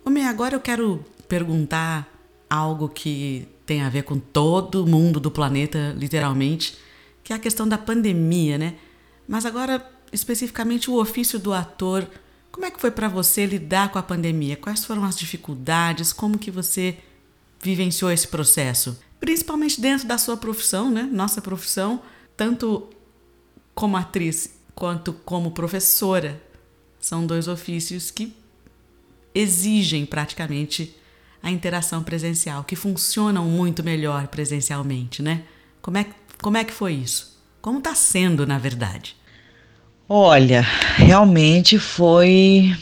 Homem, 0.04 0.24
agora 0.24 0.54
eu 0.54 0.60
quero 0.60 1.04
perguntar 1.26 2.08
algo 2.48 2.88
que 2.88 3.48
tem 3.66 3.82
a 3.82 3.88
ver 3.88 4.04
com 4.04 4.16
todo 4.16 4.86
mundo 4.86 5.18
do 5.18 5.28
planeta, 5.28 5.92
literalmente, 5.98 6.78
que 7.24 7.32
é 7.32 7.36
a 7.36 7.38
questão 7.38 7.66
da 7.66 7.76
pandemia, 7.76 8.56
né? 8.56 8.76
Mas 9.26 9.44
agora, 9.44 9.84
especificamente, 10.12 10.88
o 10.88 11.00
ofício 11.00 11.36
do 11.36 11.52
ator. 11.52 12.06
Como 12.52 12.64
é 12.64 12.70
que 12.70 12.80
foi 12.80 12.92
para 12.92 13.08
você 13.08 13.44
lidar 13.44 13.90
com 13.90 13.98
a 13.98 14.02
pandemia? 14.04 14.56
Quais 14.56 14.84
foram 14.84 15.04
as 15.04 15.18
dificuldades? 15.18 16.12
Como 16.12 16.38
que 16.38 16.52
você 16.52 16.96
vivenciou 17.60 18.08
esse 18.08 18.28
processo? 18.28 18.96
Principalmente 19.18 19.80
dentro 19.80 20.06
da 20.06 20.16
sua 20.16 20.36
profissão, 20.36 20.88
né? 20.88 21.02
Nossa 21.10 21.42
profissão 21.42 22.00
tanto 22.40 22.88
como 23.74 23.98
atriz 23.98 24.58
quanto 24.74 25.12
como 25.12 25.50
professora, 25.50 26.40
são 26.98 27.26
dois 27.26 27.46
ofícios 27.46 28.10
que 28.10 28.34
exigem 29.34 30.06
praticamente 30.06 30.96
a 31.42 31.50
interação 31.50 32.02
presencial, 32.02 32.64
que 32.64 32.74
funcionam 32.74 33.44
muito 33.44 33.84
melhor 33.84 34.26
presencialmente, 34.28 35.22
né? 35.22 35.42
Como 35.82 35.98
é, 35.98 36.06
como 36.40 36.56
é 36.56 36.64
que 36.64 36.72
foi 36.72 36.94
isso? 36.94 37.38
Como 37.60 37.76
está 37.76 37.94
sendo, 37.94 38.46
na 38.46 38.56
verdade? 38.56 39.14
Olha, 40.08 40.62
realmente 40.96 41.78
foi 41.78 42.74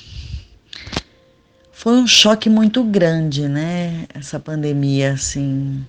foi 1.73 1.95
um 1.95 2.07
choque 2.07 2.49
muito 2.49 2.85
grande, 2.85 3.49
né? 3.49 4.07
Essa 4.15 4.39
pandemia, 4.39 5.15
assim, 5.15 5.85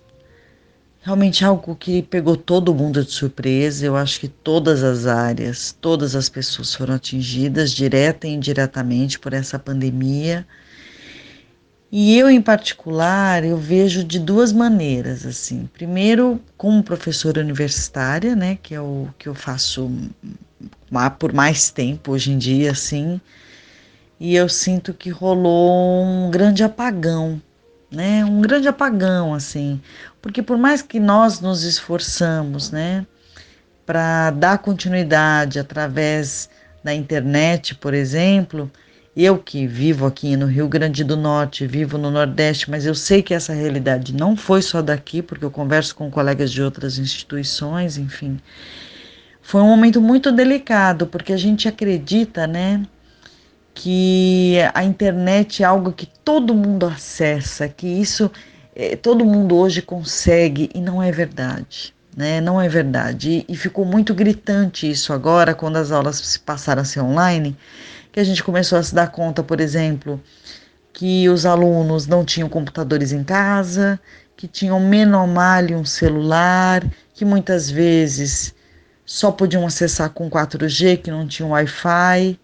realmente 1.02 1.46
algo 1.46 1.76
que 1.76 2.02
pegou 2.04 2.36
todo 2.36 2.74
mundo 2.74 3.04
de 3.04 3.12
surpresa. 3.12 3.86
Eu 3.86 3.96
acho 3.96 4.20
que 4.20 4.28
todas 4.28 4.84
as 4.84 5.06
áreas, 5.06 5.76
todas 5.80 6.16
as 6.16 6.30
pessoas 6.30 6.74
foram 6.74 6.96
atingidas, 6.96 7.72
direta 7.72 8.28
e 8.28 8.32
indiretamente, 8.32 9.20
por 9.20 9.34
essa 9.34 9.58
pandemia. 9.58 10.46
E 11.92 12.16
eu, 12.18 12.30
em 12.30 12.42
particular, 12.42 13.44
eu 13.44 13.58
vejo 13.58 14.04
de 14.04 14.20
duas 14.20 14.54
maneiras, 14.54 15.26
assim. 15.26 15.68
Primeiro, 15.74 16.40
como 16.56 16.84
professora 16.84 17.42
universitária, 17.42 18.36
né, 18.36 18.60
que 18.62 18.76
é 18.76 18.82
o 18.82 19.08
que 19.18 19.28
eu 19.28 19.34
faço 19.34 19.92
por 21.18 21.34
mais 21.34 21.72
tempo 21.72 22.12
hoje 22.12 22.32
em 22.32 22.38
dia, 22.38 22.72
assim. 22.72 23.20
E 24.20 24.36
eu 24.36 24.48
sinto 24.50 24.94
que 24.94 25.10
rolou 25.10 26.04
um 26.04 26.30
grande 26.30 26.64
apagão, 26.64 27.42
né? 27.92 28.24
Um 28.26 28.42
grande 28.42 28.68
apagão, 28.68 29.34
assim. 29.34 29.82
Porque 30.22 30.42
por 30.42 30.58
mais 30.58 30.82
que 30.82 31.00
nós 31.00 31.40
nos 31.40 31.64
esforçamos, 31.64 32.72
né, 32.72 33.06
para 33.86 34.32
dar 34.32 34.60
continuidade 34.60 35.60
através 35.60 36.50
da 36.84 36.94
internet, 36.94 37.76
por 37.76 37.94
exemplo, 37.94 38.72
eu 39.16 39.38
que 39.38 39.66
vivo 39.66 40.06
aqui 40.06 40.38
no 40.38 40.46
Rio 40.46 40.68
Grande 40.68 41.04
do 41.04 41.18
Norte, 41.18 41.66
vivo 41.66 41.98
no 41.98 42.12
Nordeste, 42.12 42.70
mas 42.70 42.86
eu 42.86 42.94
sei 42.96 43.22
que 43.22 43.34
essa 43.34 43.54
realidade 43.54 44.14
não 44.14 44.36
foi 44.36 44.62
só 44.62 44.82
daqui, 44.82 45.22
porque 45.22 45.44
eu 45.44 45.52
converso 45.52 45.96
com 45.96 46.12
colegas 46.12 46.52
de 46.52 46.62
outras 46.62 46.98
instituições, 46.98 47.98
enfim. 47.98 48.40
Foi 49.42 49.62
um 49.62 49.68
momento 49.68 50.00
muito 50.00 50.32
delicado, 50.32 51.08
porque 51.08 51.34
a 51.34 51.38
gente 51.38 51.68
acredita, 51.68 52.46
né, 52.46 52.84
que 53.82 54.58
a 54.74 54.84
internet 54.84 55.64
é 55.64 55.66
algo 55.66 55.94
que 55.94 56.06
todo 56.06 56.54
mundo 56.54 56.86
acessa, 56.86 57.70
que 57.70 57.88
isso 57.88 58.30
é, 58.76 58.98
todo 58.98 59.24
mundo 59.24 59.56
hoje 59.56 59.82
consegue 59.82 60.70
e 60.76 60.82
não 60.82 61.02
é 61.02 61.14
verdade. 61.14 61.96
Né? 62.16 62.42
Não 62.42 62.60
é 62.60 62.68
verdade. 62.68 63.46
E, 63.48 63.54
e 63.54 63.56
ficou 63.56 63.86
muito 63.86 64.14
gritante 64.14 64.92
isso 64.92 65.14
agora, 65.14 65.56
quando 65.56 65.78
as 65.78 65.94
aulas 65.94 66.36
passaram 66.36 66.82
a 66.82 66.86
ser 66.86 67.00
online, 67.00 67.56
que 68.12 68.20
a 68.20 68.24
gente 68.26 68.44
começou 68.44 68.78
a 68.78 68.84
se 68.84 68.94
dar 68.94 69.14
conta, 69.14 69.42
por 69.42 69.62
exemplo, 69.62 70.22
que 70.92 71.30
os 71.30 71.46
alunos 71.46 72.06
não 72.06 72.26
tinham 72.26 72.50
computadores 72.50 73.14
em 73.14 73.24
casa, 73.24 73.98
que 74.36 74.46
tinham 74.46 74.78
menor 74.82 75.26
malho 75.26 75.78
um 75.78 75.86
celular, 75.86 76.86
que 77.14 77.24
muitas 77.24 77.72
vezes 77.72 78.54
só 79.06 79.32
podiam 79.32 79.66
acessar 79.66 80.10
com 80.10 80.30
4G, 80.30 80.98
que 80.98 81.10
não 81.10 81.26
tinham 81.26 81.52
Wi-Fi. 81.52 82.38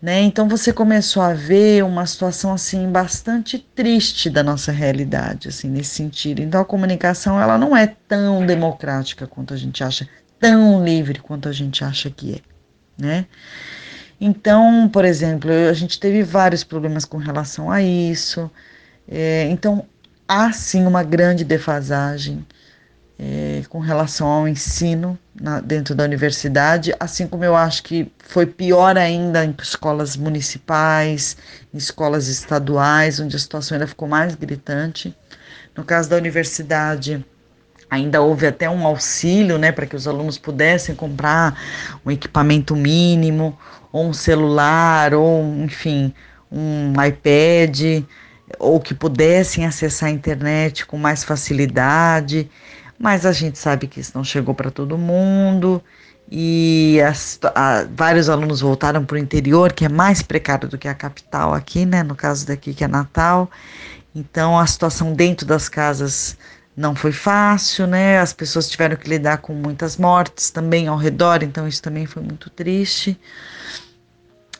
Né? 0.00 0.22
Então 0.22 0.48
você 0.48 0.72
começou 0.72 1.22
a 1.22 1.34
ver 1.34 1.84
uma 1.84 2.06
situação 2.06 2.54
assim 2.54 2.90
bastante 2.90 3.58
triste 3.58 4.30
da 4.30 4.42
nossa 4.42 4.72
realidade, 4.72 5.48
assim 5.48 5.68
nesse 5.68 5.90
sentido. 5.90 6.40
Então 6.40 6.60
a 6.60 6.64
comunicação 6.64 7.38
ela 7.38 7.58
não 7.58 7.76
é 7.76 7.86
tão 7.86 8.46
democrática 8.46 9.26
quanto 9.26 9.52
a 9.52 9.56
gente 9.58 9.84
acha, 9.84 10.08
tão 10.38 10.82
livre 10.82 11.18
quanto 11.20 11.50
a 11.50 11.52
gente 11.52 11.84
acha 11.84 12.10
que 12.10 12.36
é, 12.36 12.40
né? 13.02 13.26
Então, 14.18 14.88
por 14.88 15.04
exemplo, 15.04 15.50
a 15.50 15.72
gente 15.72 15.98
teve 16.00 16.22
vários 16.22 16.62
problemas 16.64 17.04
com 17.04 17.16
relação 17.16 17.70
a 17.70 17.82
isso. 17.82 18.50
É, 19.08 19.48
então, 19.50 19.86
há 20.28 20.52
sim 20.52 20.86
uma 20.86 21.02
grande 21.02 21.44
defasagem 21.44 22.44
é, 23.22 23.62
com 23.68 23.80
relação 23.80 24.26
ao 24.26 24.48
ensino 24.48 25.18
na, 25.38 25.60
dentro 25.60 25.94
da 25.94 26.04
universidade, 26.04 26.94
assim 26.98 27.26
como 27.26 27.44
eu 27.44 27.54
acho 27.54 27.82
que 27.82 28.10
foi 28.18 28.46
pior 28.46 28.96
ainda 28.96 29.44
em 29.44 29.54
escolas 29.60 30.16
municipais, 30.16 31.36
em 31.72 31.76
escolas 31.76 32.28
estaduais, 32.28 33.20
onde 33.20 33.36
a 33.36 33.38
situação 33.38 33.74
ainda 33.74 33.86
ficou 33.86 34.08
mais 34.08 34.34
gritante. 34.34 35.14
No 35.76 35.84
caso 35.84 36.08
da 36.08 36.16
universidade, 36.16 37.22
ainda 37.90 38.22
houve 38.22 38.46
até 38.46 38.70
um 38.70 38.86
auxílio, 38.86 39.58
né, 39.58 39.70
para 39.70 39.84
que 39.84 39.96
os 39.96 40.08
alunos 40.08 40.38
pudessem 40.38 40.94
comprar 40.94 41.60
um 42.06 42.10
equipamento 42.10 42.74
mínimo, 42.74 43.58
ou 43.92 44.06
um 44.06 44.14
celular, 44.14 45.12
ou 45.12 45.44
enfim, 45.62 46.14
um 46.50 46.94
iPad, 47.04 48.02
ou 48.58 48.80
que 48.80 48.94
pudessem 48.94 49.66
acessar 49.66 50.08
a 50.08 50.12
internet 50.12 50.86
com 50.86 50.96
mais 50.96 51.22
facilidade, 51.22 52.50
mas 53.00 53.24
a 53.24 53.32
gente 53.32 53.58
sabe 53.58 53.86
que 53.86 53.98
isso 54.00 54.12
não 54.14 54.22
chegou 54.22 54.54
para 54.54 54.70
todo 54.70 54.98
mundo 54.98 55.82
e 56.30 57.00
as, 57.00 57.40
a, 57.54 57.86
vários 57.96 58.28
alunos 58.28 58.60
voltaram 58.60 59.04
para 59.04 59.14
o 59.14 59.18
interior, 59.18 59.72
que 59.72 59.84
é 59.84 59.88
mais 59.88 60.22
precário 60.22 60.68
do 60.68 60.78
que 60.78 60.86
a 60.86 60.94
capital 60.94 61.54
aqui, 61.54 61.86
né? 61.86 62.02
No 62.02 62.14
caso 62.14 62.46
daqui 62.46 62.74
que 62.74 62.84
é 62.84 62.88
Natal. 62.88 63.50
Então 64.14 64.58
a 64.58 64.66
situação 64.66 65.14
dentro 65.14 65.46
das 65.46 65.68
casas 65.68 66.36
não 66.76 66.94
foi 66.94 67.12
fácil, 67.12 67.86
né? 67.86 68.20
As 68.20 68.32
pessoas 68.34 68.68
tiveram 68.68 68.96
que 68.96 69.08
lidar 69.08 69.38
com 69.38 69.54
muitas 69.54 69.96
mortes 69.96 70.50
também 70.50 70.86
ao 70.86 70.96
redor, 70.96 71.42
então 71.42 71.66
isso 71.66 71.82
também 71.82 72.04
foi 72.06 72.22
muito 72.22 72.50
triste 72.50 73.18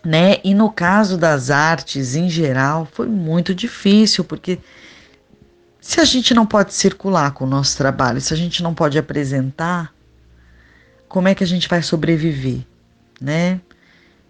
né? 0.05 0.39
E 0.43 0.55
no 0.55 0.71
caso 0.71 1.17
das 1.17 1.51
artes 1.51 2.17
em 2.17 2.29
geral, 2.29 2.89
foi 2.91 3.07
muito 3.07 3.55
difícil, 3.55 4.25
porque 4.25 4.59
se 5.81 6.01
a 6.01 6.05
gente 6.05 6.35
não 6.35 6.45
pode 6.45 6.75
circular 6.75 7.31
com 7.33 7.45
o 7.45 7.49
nosso 7.49 7.77
trabalho, 7.77 8.21
se 8.21 8.35
a 8.35 8.37
gente 8.37 8.63
não 8.63 8.75
pode 8.75 8.99
apresentar, 8.99 9.93
como 11.09 11.29
é 11.29 11.35
que 11.35 11.43
a 11.43 11.47
gente 11.47 11.69
vai 11.69 11.83
sobreviver, 11.83 12.61
né? 13.21 13.61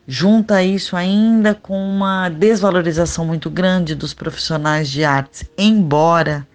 Junta 0.06 0.62
isso 0.62 0.96
ainda 0.96 1.54
com 1.54 1.78
uma 1.78 2.28
desvalorização 2.28 3.24
muito 3.24 3.50
grande 3.50 3.94
dos 3.94 4.14
profissionais 4.14 4.88
de 4.88 5.04
artes, 5.04 5.44
embora 5.56 6.46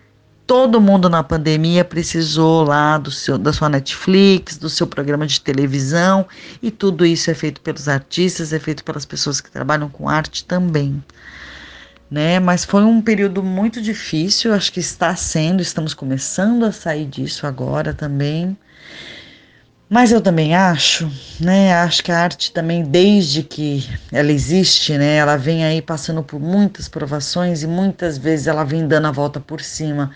todo 0.48 0.82
mundo 0.82 1.10
na 1.10 1.24
pandemia 1.24 1.84
precisou 1.84 2.64
lá 2.64 2.98
do 2.98 3.12
seu, 3.12 3.38
da 3.38 3.52
sua 3.52 3.70
Netflix, 3.70 4.58
do 4.58 4.70
seu 4.70 4.86
programa 4.86 5.26
de 5.26 5.42
televisão, 5.42 6.26
e 6.62 6.70
tudo 6.70 7.06
isso 7.06 7.32
é 7.32 7.34
feito 7.34 7.62
pelos 7.62 7.88
artistas, 7.88 8.54
é 8.54 8.60
feito 8.60 8.84
pelas 8.84 9.06
pessoas 9.06 9.42
que 9.42 9.50
trabalham 9.52 9.90
com 9.90 10.08
arte 10.08 10.46
também. 10.46 11.04
Né? 12.10 12.39
Mas 12.39 12.63
foi 12.63 12.84
um 12.84 13.02
período 13.02 13.41
muito 13.41 13.82
difícil, 13.82 14.54
acho 14.54 14.72
que 14.72 14.80
está 14.80 15.15
sendo, 15.15 15.62
estamos 15.62 15.94
começando 15.94 16.63
a 16.63 16.72
sair 16.72 17.06
disso 17.06 17.48
agora 17.48 17.94
também. 17.94 18.56
Mas 19.88 20.12
eu 20.12 20.20
também 20.20 20.56
acho, 20.56 21.12
né? 21.39 21.74
Acho 21.76 22.04
que 22.04 22.12
a 22.12 22.20
arte 22.20 22.52
também, 22.52 22.84
desde 22.84 23.44
que 23.44 23.88
ela 24.12 24.32
existe, 24.32 24.98
né? 24.98 25.18
Ela 25.18 25.38
vem 25.38 25.63
aí 25.63 25.80
passando 25.80 26.24
por 26.24 26.39
muitas 26.39 26.88
provações 26.88 27.62
e 27.62 27.68
muitas 27.68 28.18
vezes 28.18 28.48
ela 28.48 28.63
vem 28.63 28.88
dando 28.88 29.08
a 29.08 29.12
volta 29.12 29.39
por 29.39 29.62
cima. 29.62 30.10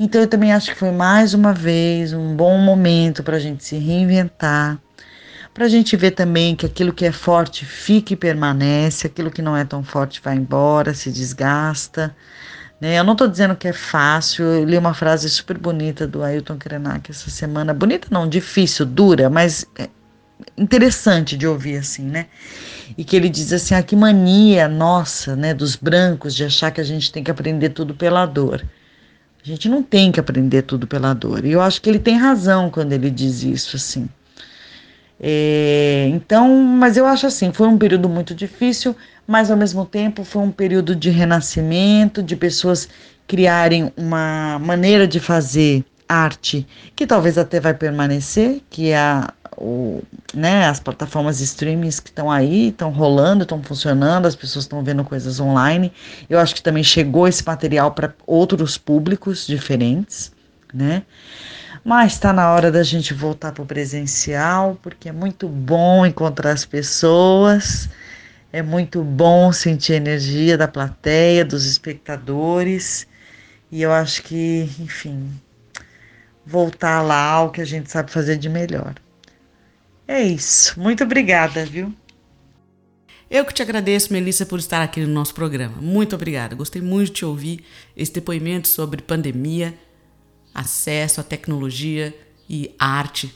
Então 0.00 0.20
eu 0.20 0.26
também 0.26 0.52
acho 0.52 0.70
que 0.72 0.78
foi 0.78 0.90
mais 0.90 1.34
uma 1.34 1.52
vez 1.52 2.14
um 2.14 2.34
bom 2.34 2.56
momento 2.58 3.22
para 3.22 3.36
a 3.36 3.40
gente 3.40 3.62
se 3.64 3.76
reinventar, 3.76 4.78
para 5.54 5.66
a 5.66 5.68
gente 5.68 5.96
ver 5.96 6.12
também 6.12 6.56
que 6.56 6.64
aquilo 6.64 6.92
que 6.92 7.04
é 7.04 7.12
forte 7.12 7.64
fica 7.64 8.12
e 8.12 8.16
permanece, 8.16 9.06
aquilo 9.06 9.30
que 9.30 9.42
não 9.42 9.56
é 9.56 9.64
tão 9.64 9.84
forte 9.84 10.20
vai 10.22 10.36
embora, 10.36 10.94
se 10.94 11.10
desgasta. 11.10 12.14
Né? 12.80 12.98
Eu 12.98 13.04
não 13.04 13.12
estou 13.12 13.28
dizendo 13.28 13.54
que 13.54 13.68
é 13.68 13.72
fácil, 13.72 14.44
eu 14.44 14.64
li 14.64 14.76
uma 14.78 14.94
frase 14.94 15.28
super 15.28 15.58
bonita 15.58 16.06
do 16.06 16.22
Ailton 16.22 16.56
Krenak 16.56 17.10
essa 17.10 17.30
semana. 17.30 17.74
Bonita 17.74 18.08
não, 18.10 18.28
difícil, 18.28 18.86
dura, 18.86 19.28
mas 19.28 19.66
é 19.78 19.88
interessante 20.56 21.36
de 21.36 21.46
ouvir 21.46 21.76
assim, 21.76 22.02
né? 22.02 22.26
E 22.96 23.04
que 23.04 23.14
ele 23.14 23.28
diz 23.28 23.52
assim: 23.52 23.74
ah, 23.74 23.82
que 23.82 23.94
mania 23.94 24.68
nossa, 24.68 25.36
né, 25.36 25.54
dos 25.54 25.76
brancos, 25.76 26.34
de 26.34 26.44
achar 26.44 26.70
que 26.70 26.80
a 26.80 26.84
gente 26.84 27.12
tem 27.12 27.22
que 27.22 27.30
aprender 27.30 27.70
tudo 27.70 27.94
pela 27.94 28.26
dor. 28.26 28.64
A 29.44 29.46
gente 29.46 29.68
não 29.68 29.82
tem 29.82 30.12
que 30.12 30.20
aprender 30.20 30.62
tudo 30.62 30.86
pela 30.86 31.14
dor. 31.14 31.44
E 31.44 31.52
eu 31.52 31.60
acho 31.60 31.80
que 31.82 31.90
ele 31.90 31.98
tem 31.98 32.16
razão 32.16 32.70
quando 32.70 32.92
ele 32.92 33.10
diz 33.10 33.42
isso, 33.42 33.76
assim. 33.76 34.08
É, 35.24 36.08
então, 36.12 36.52
mas 36.64 36.96
eu 36.96 37.06
acho 37.06 37.28
assim, 37.28 37.52
foi 37.52 37.68
um 37.68 37.78
período 37.78 38.08
muito 38.08 38.34
difícil, 38.34 38.96
mas 39.24 39.52
ao 39.52 39.56
mesmo 39.56 39.86
tempo 39.86 40.24
foi 40.24 40.42
um 40.42 40.50
período 40.50 40.96
de 40.96 41.10
renascimento, 41.10 42.20
de 42.20 42.34
pessoas 42.34 42.88
criarem 43.28 43.92
uma 43.96 44.58
maneira 44.58 45.06
de 45.06 45.20
fazer 45.20 45.84
arte 46.08 46.66
que 46.96 47.06
talvez 47.06 47.38
até 47.38 47.60
vai 47.60 47.72
permanecer, 47.72 48.62
que 48.68 48.90
é 48.90 48.98
a, 48.98 49.32
o, 49.56 50.02
né, 50.34 50.66
as 50.66 50.80
plataformas 50.80 51.40
streamings 51.40 52.00
que 52.00 52.10
estão 52.10 52.28
aí, 52.28 52.68
estão 52.68 52.90
rolando, 52.90 53.44
estão 53.44 53.62
funcionando, 53.62 54.26
as 54.26 54.34
pessoas 54.34 54.64
estão 54.64 54.82
vendo 54.82 55.04
coisas 55.04 55.38
online. 55.38 55.92
Eu 56.28 56.40
acho 56.40 56.54
que 56.54 56.62
também 56.62 56.82
chegou 56.82 57.28
esse 57.28 57.46
material 57.46 57.92
para 57.92 58.12
outros 58.26 58.76
públicos 58.76 59.46
diferentes, 59.46 60.32
né? 60.74 61.04
Mas 61.84 62.12
está 62.12 62.32
na 62.32 62.52
hora 62.52 62.70
da 62.70 62.82
gente 62.84 63.12
voltar 63.12 63.50
para 63.52 63.62
o 63.62 63.66
presencial, 63.66 64.78
porque 64.80 65.08
é 65.08 65.12
muito 65.12 65.48
bom 65.48 66.06
encontrar 66.06 66.52
as 66.52 66.64
pessoas, 66.64 67.88
é 68.52 68.62
muito 68.62 69.02
bom 69.02 69.52
sentir 69.52 69.94
a 69.94 69.96
energia 69.96 70.56
da 70.56 70.68
plateia, 70.68 71.44
dos 71.44 71.66
espectadores, 71.66 73.06
e 73.70 73.82
eu 73.82 73.90
acho 73.90 74.22
que, 74.22 74.70
enfim, 74.78 75.28
voltar 76.46 77.02
lá 77.02 77.24
ao 77.24 77.50
que 77.50 77.60
a 77.60 77.64
gente 77.64 77.90
sabe 77.90 78.12
fazer 78.12 78.36
de 78.36 78.48
melhor. 78.48 78.94
É 80.06 80.22
isso. 80.22 80.78
Muito 80.78 81.02
obrigada, 81.02 81.64
viu? 81.64 81.92
Eu 83.28 83.44
que 83.44 83.54
te 83.54 83.62
agradeço, 83.62 84.12
Melissa, 84.12 84.44
por 84.44 84.58
estar 84.58 84.82
aqui 84.82 85.00
no 85.00 85.08
nosso 85.08 85.34
programa. 85.34 85.78
Muito 85.80 86.14
obrigada. 86.14 86.54
Gostei 86.54 86.82
muito 86.82 87.06
de 87.06 87.12
te 87.12 87.24
ouvir 87.24 87.64
esse 87.96 88.12
depoimento 88.12 88.68
sobre 88.68 89.00
pandemia 89.00 89.74
acesso 90.54 91.20
à 91.20 91.24
tecnologia 91.24 92.14
e 92.48 92.74
arte, 92.78 93.34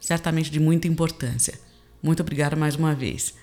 certamente 0.00 0.50
de 0.50 0.60
muita 0.60 0.88
importância. 0.88 1.58
Muito 2.02 2.20
obrigada 2.22 2.56
mais 2.56 2.76
uma 2.76 2.94
vez. 2.94 3.34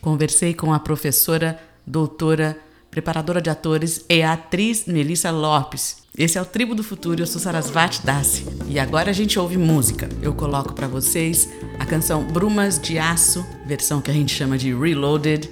Conversei 0.00 0.54
com 0.54 0.72
a 0.72 0.80
professora 0.80 1.60
doutora 1.86 2.58
preparadora 2.92 3.40
de 3.40 3.48
atores, 3.48 4.04
a 4.10 4.32
atriz 4.34 4.84
Melissa 4.84 5.30
Lopes. 5.30 6.02
Esse 6.16 6.36
é 6.36 6.42
o 6.42 6.44
Tribo 6.44 6.74
do 6.74 6.84
Futuro, 6.84 7.22
eu 7.22 7.26
sou 7.26 7.40
Sarasvati 7.40 8.04
Dassi. 8.04 8.44
E 8.68 8.78
agora 8.78 9.08
a 9.08 9.14
gente 9.14 9.38
ouve 9.38 9.56
música. 9.56 10.10
Eu 10.20 10.34
coloco 10.34 10.74
para 10.74 10.86
vocês 10.86 11.48
a 11.78 11.86
canção 11.86 12.22
Brumas 12.22 12.78
de 12.78 12.98
Aço, 12.98 13.46
versão 13.64 14.02
que 14.02 14.10
a 14.10 14.14
gente 14.14 14.34
chama 14.34 14.58
de 14.58 14.74
Reloaded. 14.74 15.48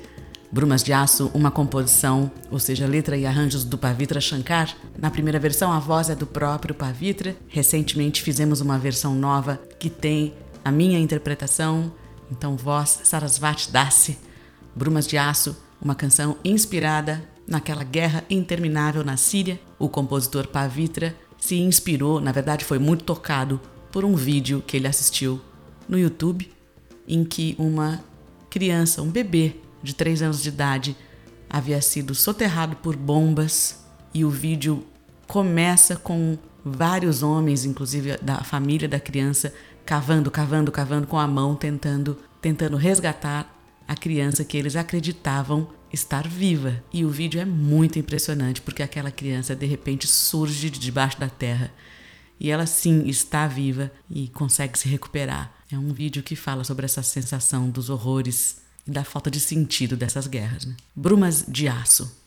Brumas 0.52 0.82
de 0.82 0.92
Aço, 0.92 1.30
uma 1.32 1.48
composição, 1.48 2.28
ou 2.50 2.58
seja, 2.58 2.84
letra 2.84 3.16
e 3.16 3.24
arranjos 3.24 3.62
do 3.62 3.78
Pavitra 3.78 4.20
Shankar. 4.20 4.74
Na 4.98 5.08
primeira 5.08 5.38
versão, 5.38 5.72
a 5.72 5.78
voz 5.78 6.10
é 6.10 6.14
do 6.16 6.26
próprio 6.26 6.74
Pavitra. 6.74 7.36
Recentemente 7.46 8.20
fizemos 8.20 8.60
uma 8.60 8.76
versão 8.76 9.14
nova 9.14 9.60
que 9.78 9.88
tem 9.88 10.34
a 10.64 10.72
minha 10.72 10.98
interpretação, 10.98 11.92
então 12.32 12.56
voz 12.56 13.00
Sarasvati 13.04 13.70
Dassi. 13.70 14.18
Brumas 14.74 15.06
de 15.06 15.16
Aço, 15.16 15.56
uma 15.80 15.94
canção 15.94 16.36
inspirada 16.44 17.22
naquela 17.46 17.84
guerra 17.84 18.24
interminável 18.28 19.04
na 19.04 19.16
Síria. 19.16 19.60
O 19.78 19.88
compositor 19.88 20.48
Pavitra 20.48 21.14
se 21.38 21.56
inspirou, 21.60 22.20
na 22.20 22.32
verdade 22.32 22.64
foi 22.64 22.78
muito 22.80 23.04
tocado 23.04 23.60
por 23.92 24.04
um 24.04 24.16
vídeo 24.16 24.62
que 24.66 24.76
ele 24.76 24.88
assistiu 24.88 25.40
no 25.88 25.96
YouTube 25.96 26.50
em 27.06 27.24
que 27.24 27.54
uma 27.56 28.02
criança, 28.48 29.00
um 29.00 29.10
bebê 29.10 29.54
de 29.82 29.94
3 29.94 30.22
anos 30.22 30.42
de 30.42 30.48
idade, 30.48 30.96
havia 31.48 31.80
sido 31.80 32.14
soterrado 32.14 32.76
por 32.76 32.96
bombas 32.96 33.84
e 34.14 34.24
o 34.24 34.30
vídeo 34.30 34.86
começa 35.26 35.96
com 35.96 36.38
vários 36.64 37.22
homens, 37.22 37.64
inclusive 37.64 38.16
da 38.18 38.38
família 38.42 38.88
da 38.88 39.00
criança, 39.00 39.52
cavando, 39.84 40.30
cavando, 40.30 40.70
cavando 40.70 41.06
com 41.06 41.18
a 41.18 41.26
mão, 41.26 41.54
tentando, 41.54 42.18
tentando 42.40 42.76
resgatar 42.76 43.56
a 43.86 43.96
criança 43.96 44.44
que 44.44 44.56
eles 44.56 44.76
acreditavam 44.76 45.68
estar 45.92 46.26
viva. 46.28 46.82
E 46.92 47.04
o 47.04 47.10
vídeo 47.10 47.40
é 47.40 47.44
muito 47.44 47.98
impressionante 47.98 48.60
porque 48.60 48.82
aquela 48.82 49.10
criança 49.10 49.56
de 49.56 49.66
repente 49.66 50.06
surge 50.06 50.70
de 50.70 50.78
debaixo 50.78 51.18
da 51.18 51.28
terra 51.28 51.72
e 52.38 52.50
ela 52.50 52.66
sim 52.66 53.06
está 53.06 53.46
viva 53.46 53.90
e 54.08 54.28
consegue 54.28 54.78
se 54.78 54.88
recuperar. 54.88 55.52
É 55.70 55.78
um 55.78 55.92
vídeo 55.92 56.22
que 56.22 56.34
fala 56.34 56.64
sobre 56.64 56.86
essa 56.86 57.02
sensação 57.02 57.68
dos 57.68 57.90
horrores 57.90 58.62
da 58.90 59.04
falta 59.04 59.30
de 59.30 59.40
sentido 59.40 59.96
dessas 59.96 60.26
guerras. 60.26 60.64
Né? 60.64 60.74
Brumas 60.94 61.44
de 61.48 61.68
aço. 61.68 62.19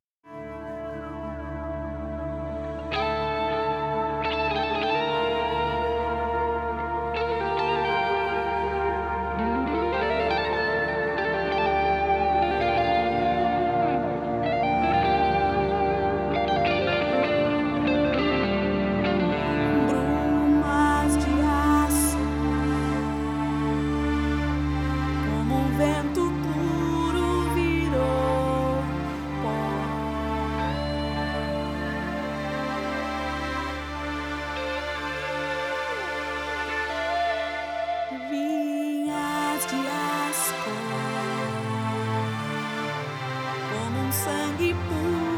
sangue 44.14 44.76
puro. 44.88 45.33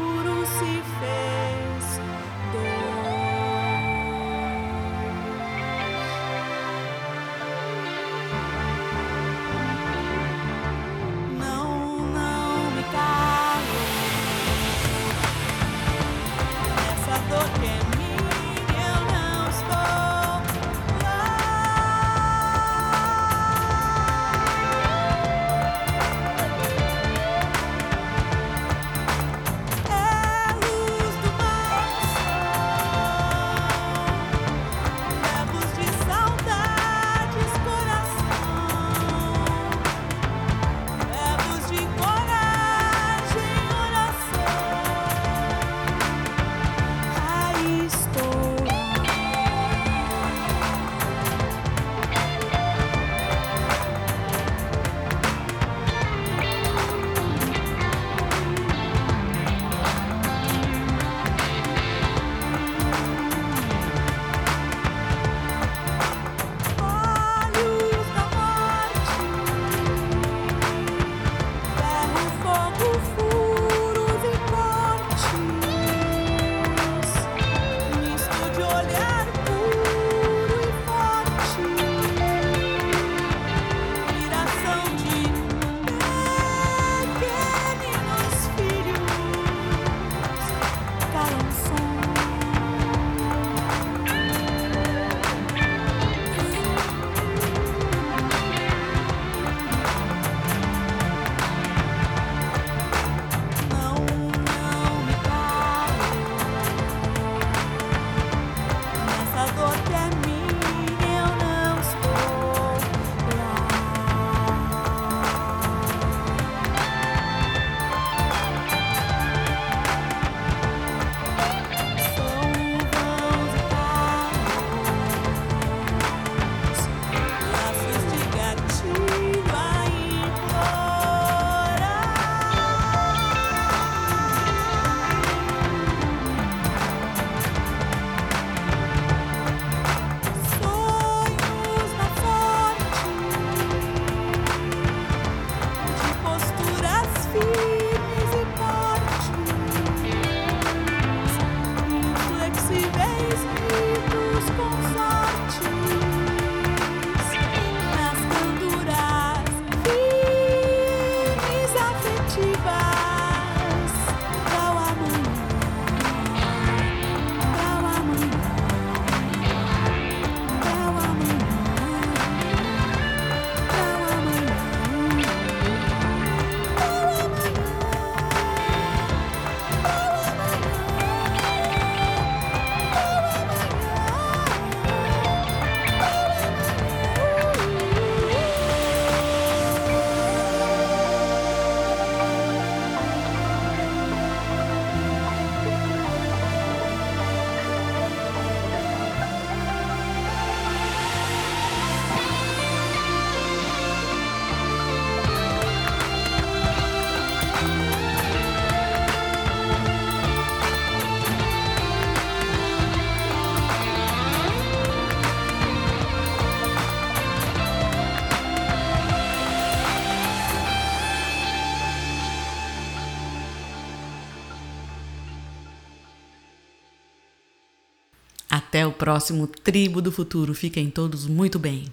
Até 228.76 228.86
o 228.86 228.92
próximo 228.92 229.46
Tribo 229.46 230.02
do 230.02 230.12
Futuro. 230.12 230.52
Fiquem 230.52 230.90
todos 230.90 231.26
muito 231.26 231.58
bem. 231.58 231.86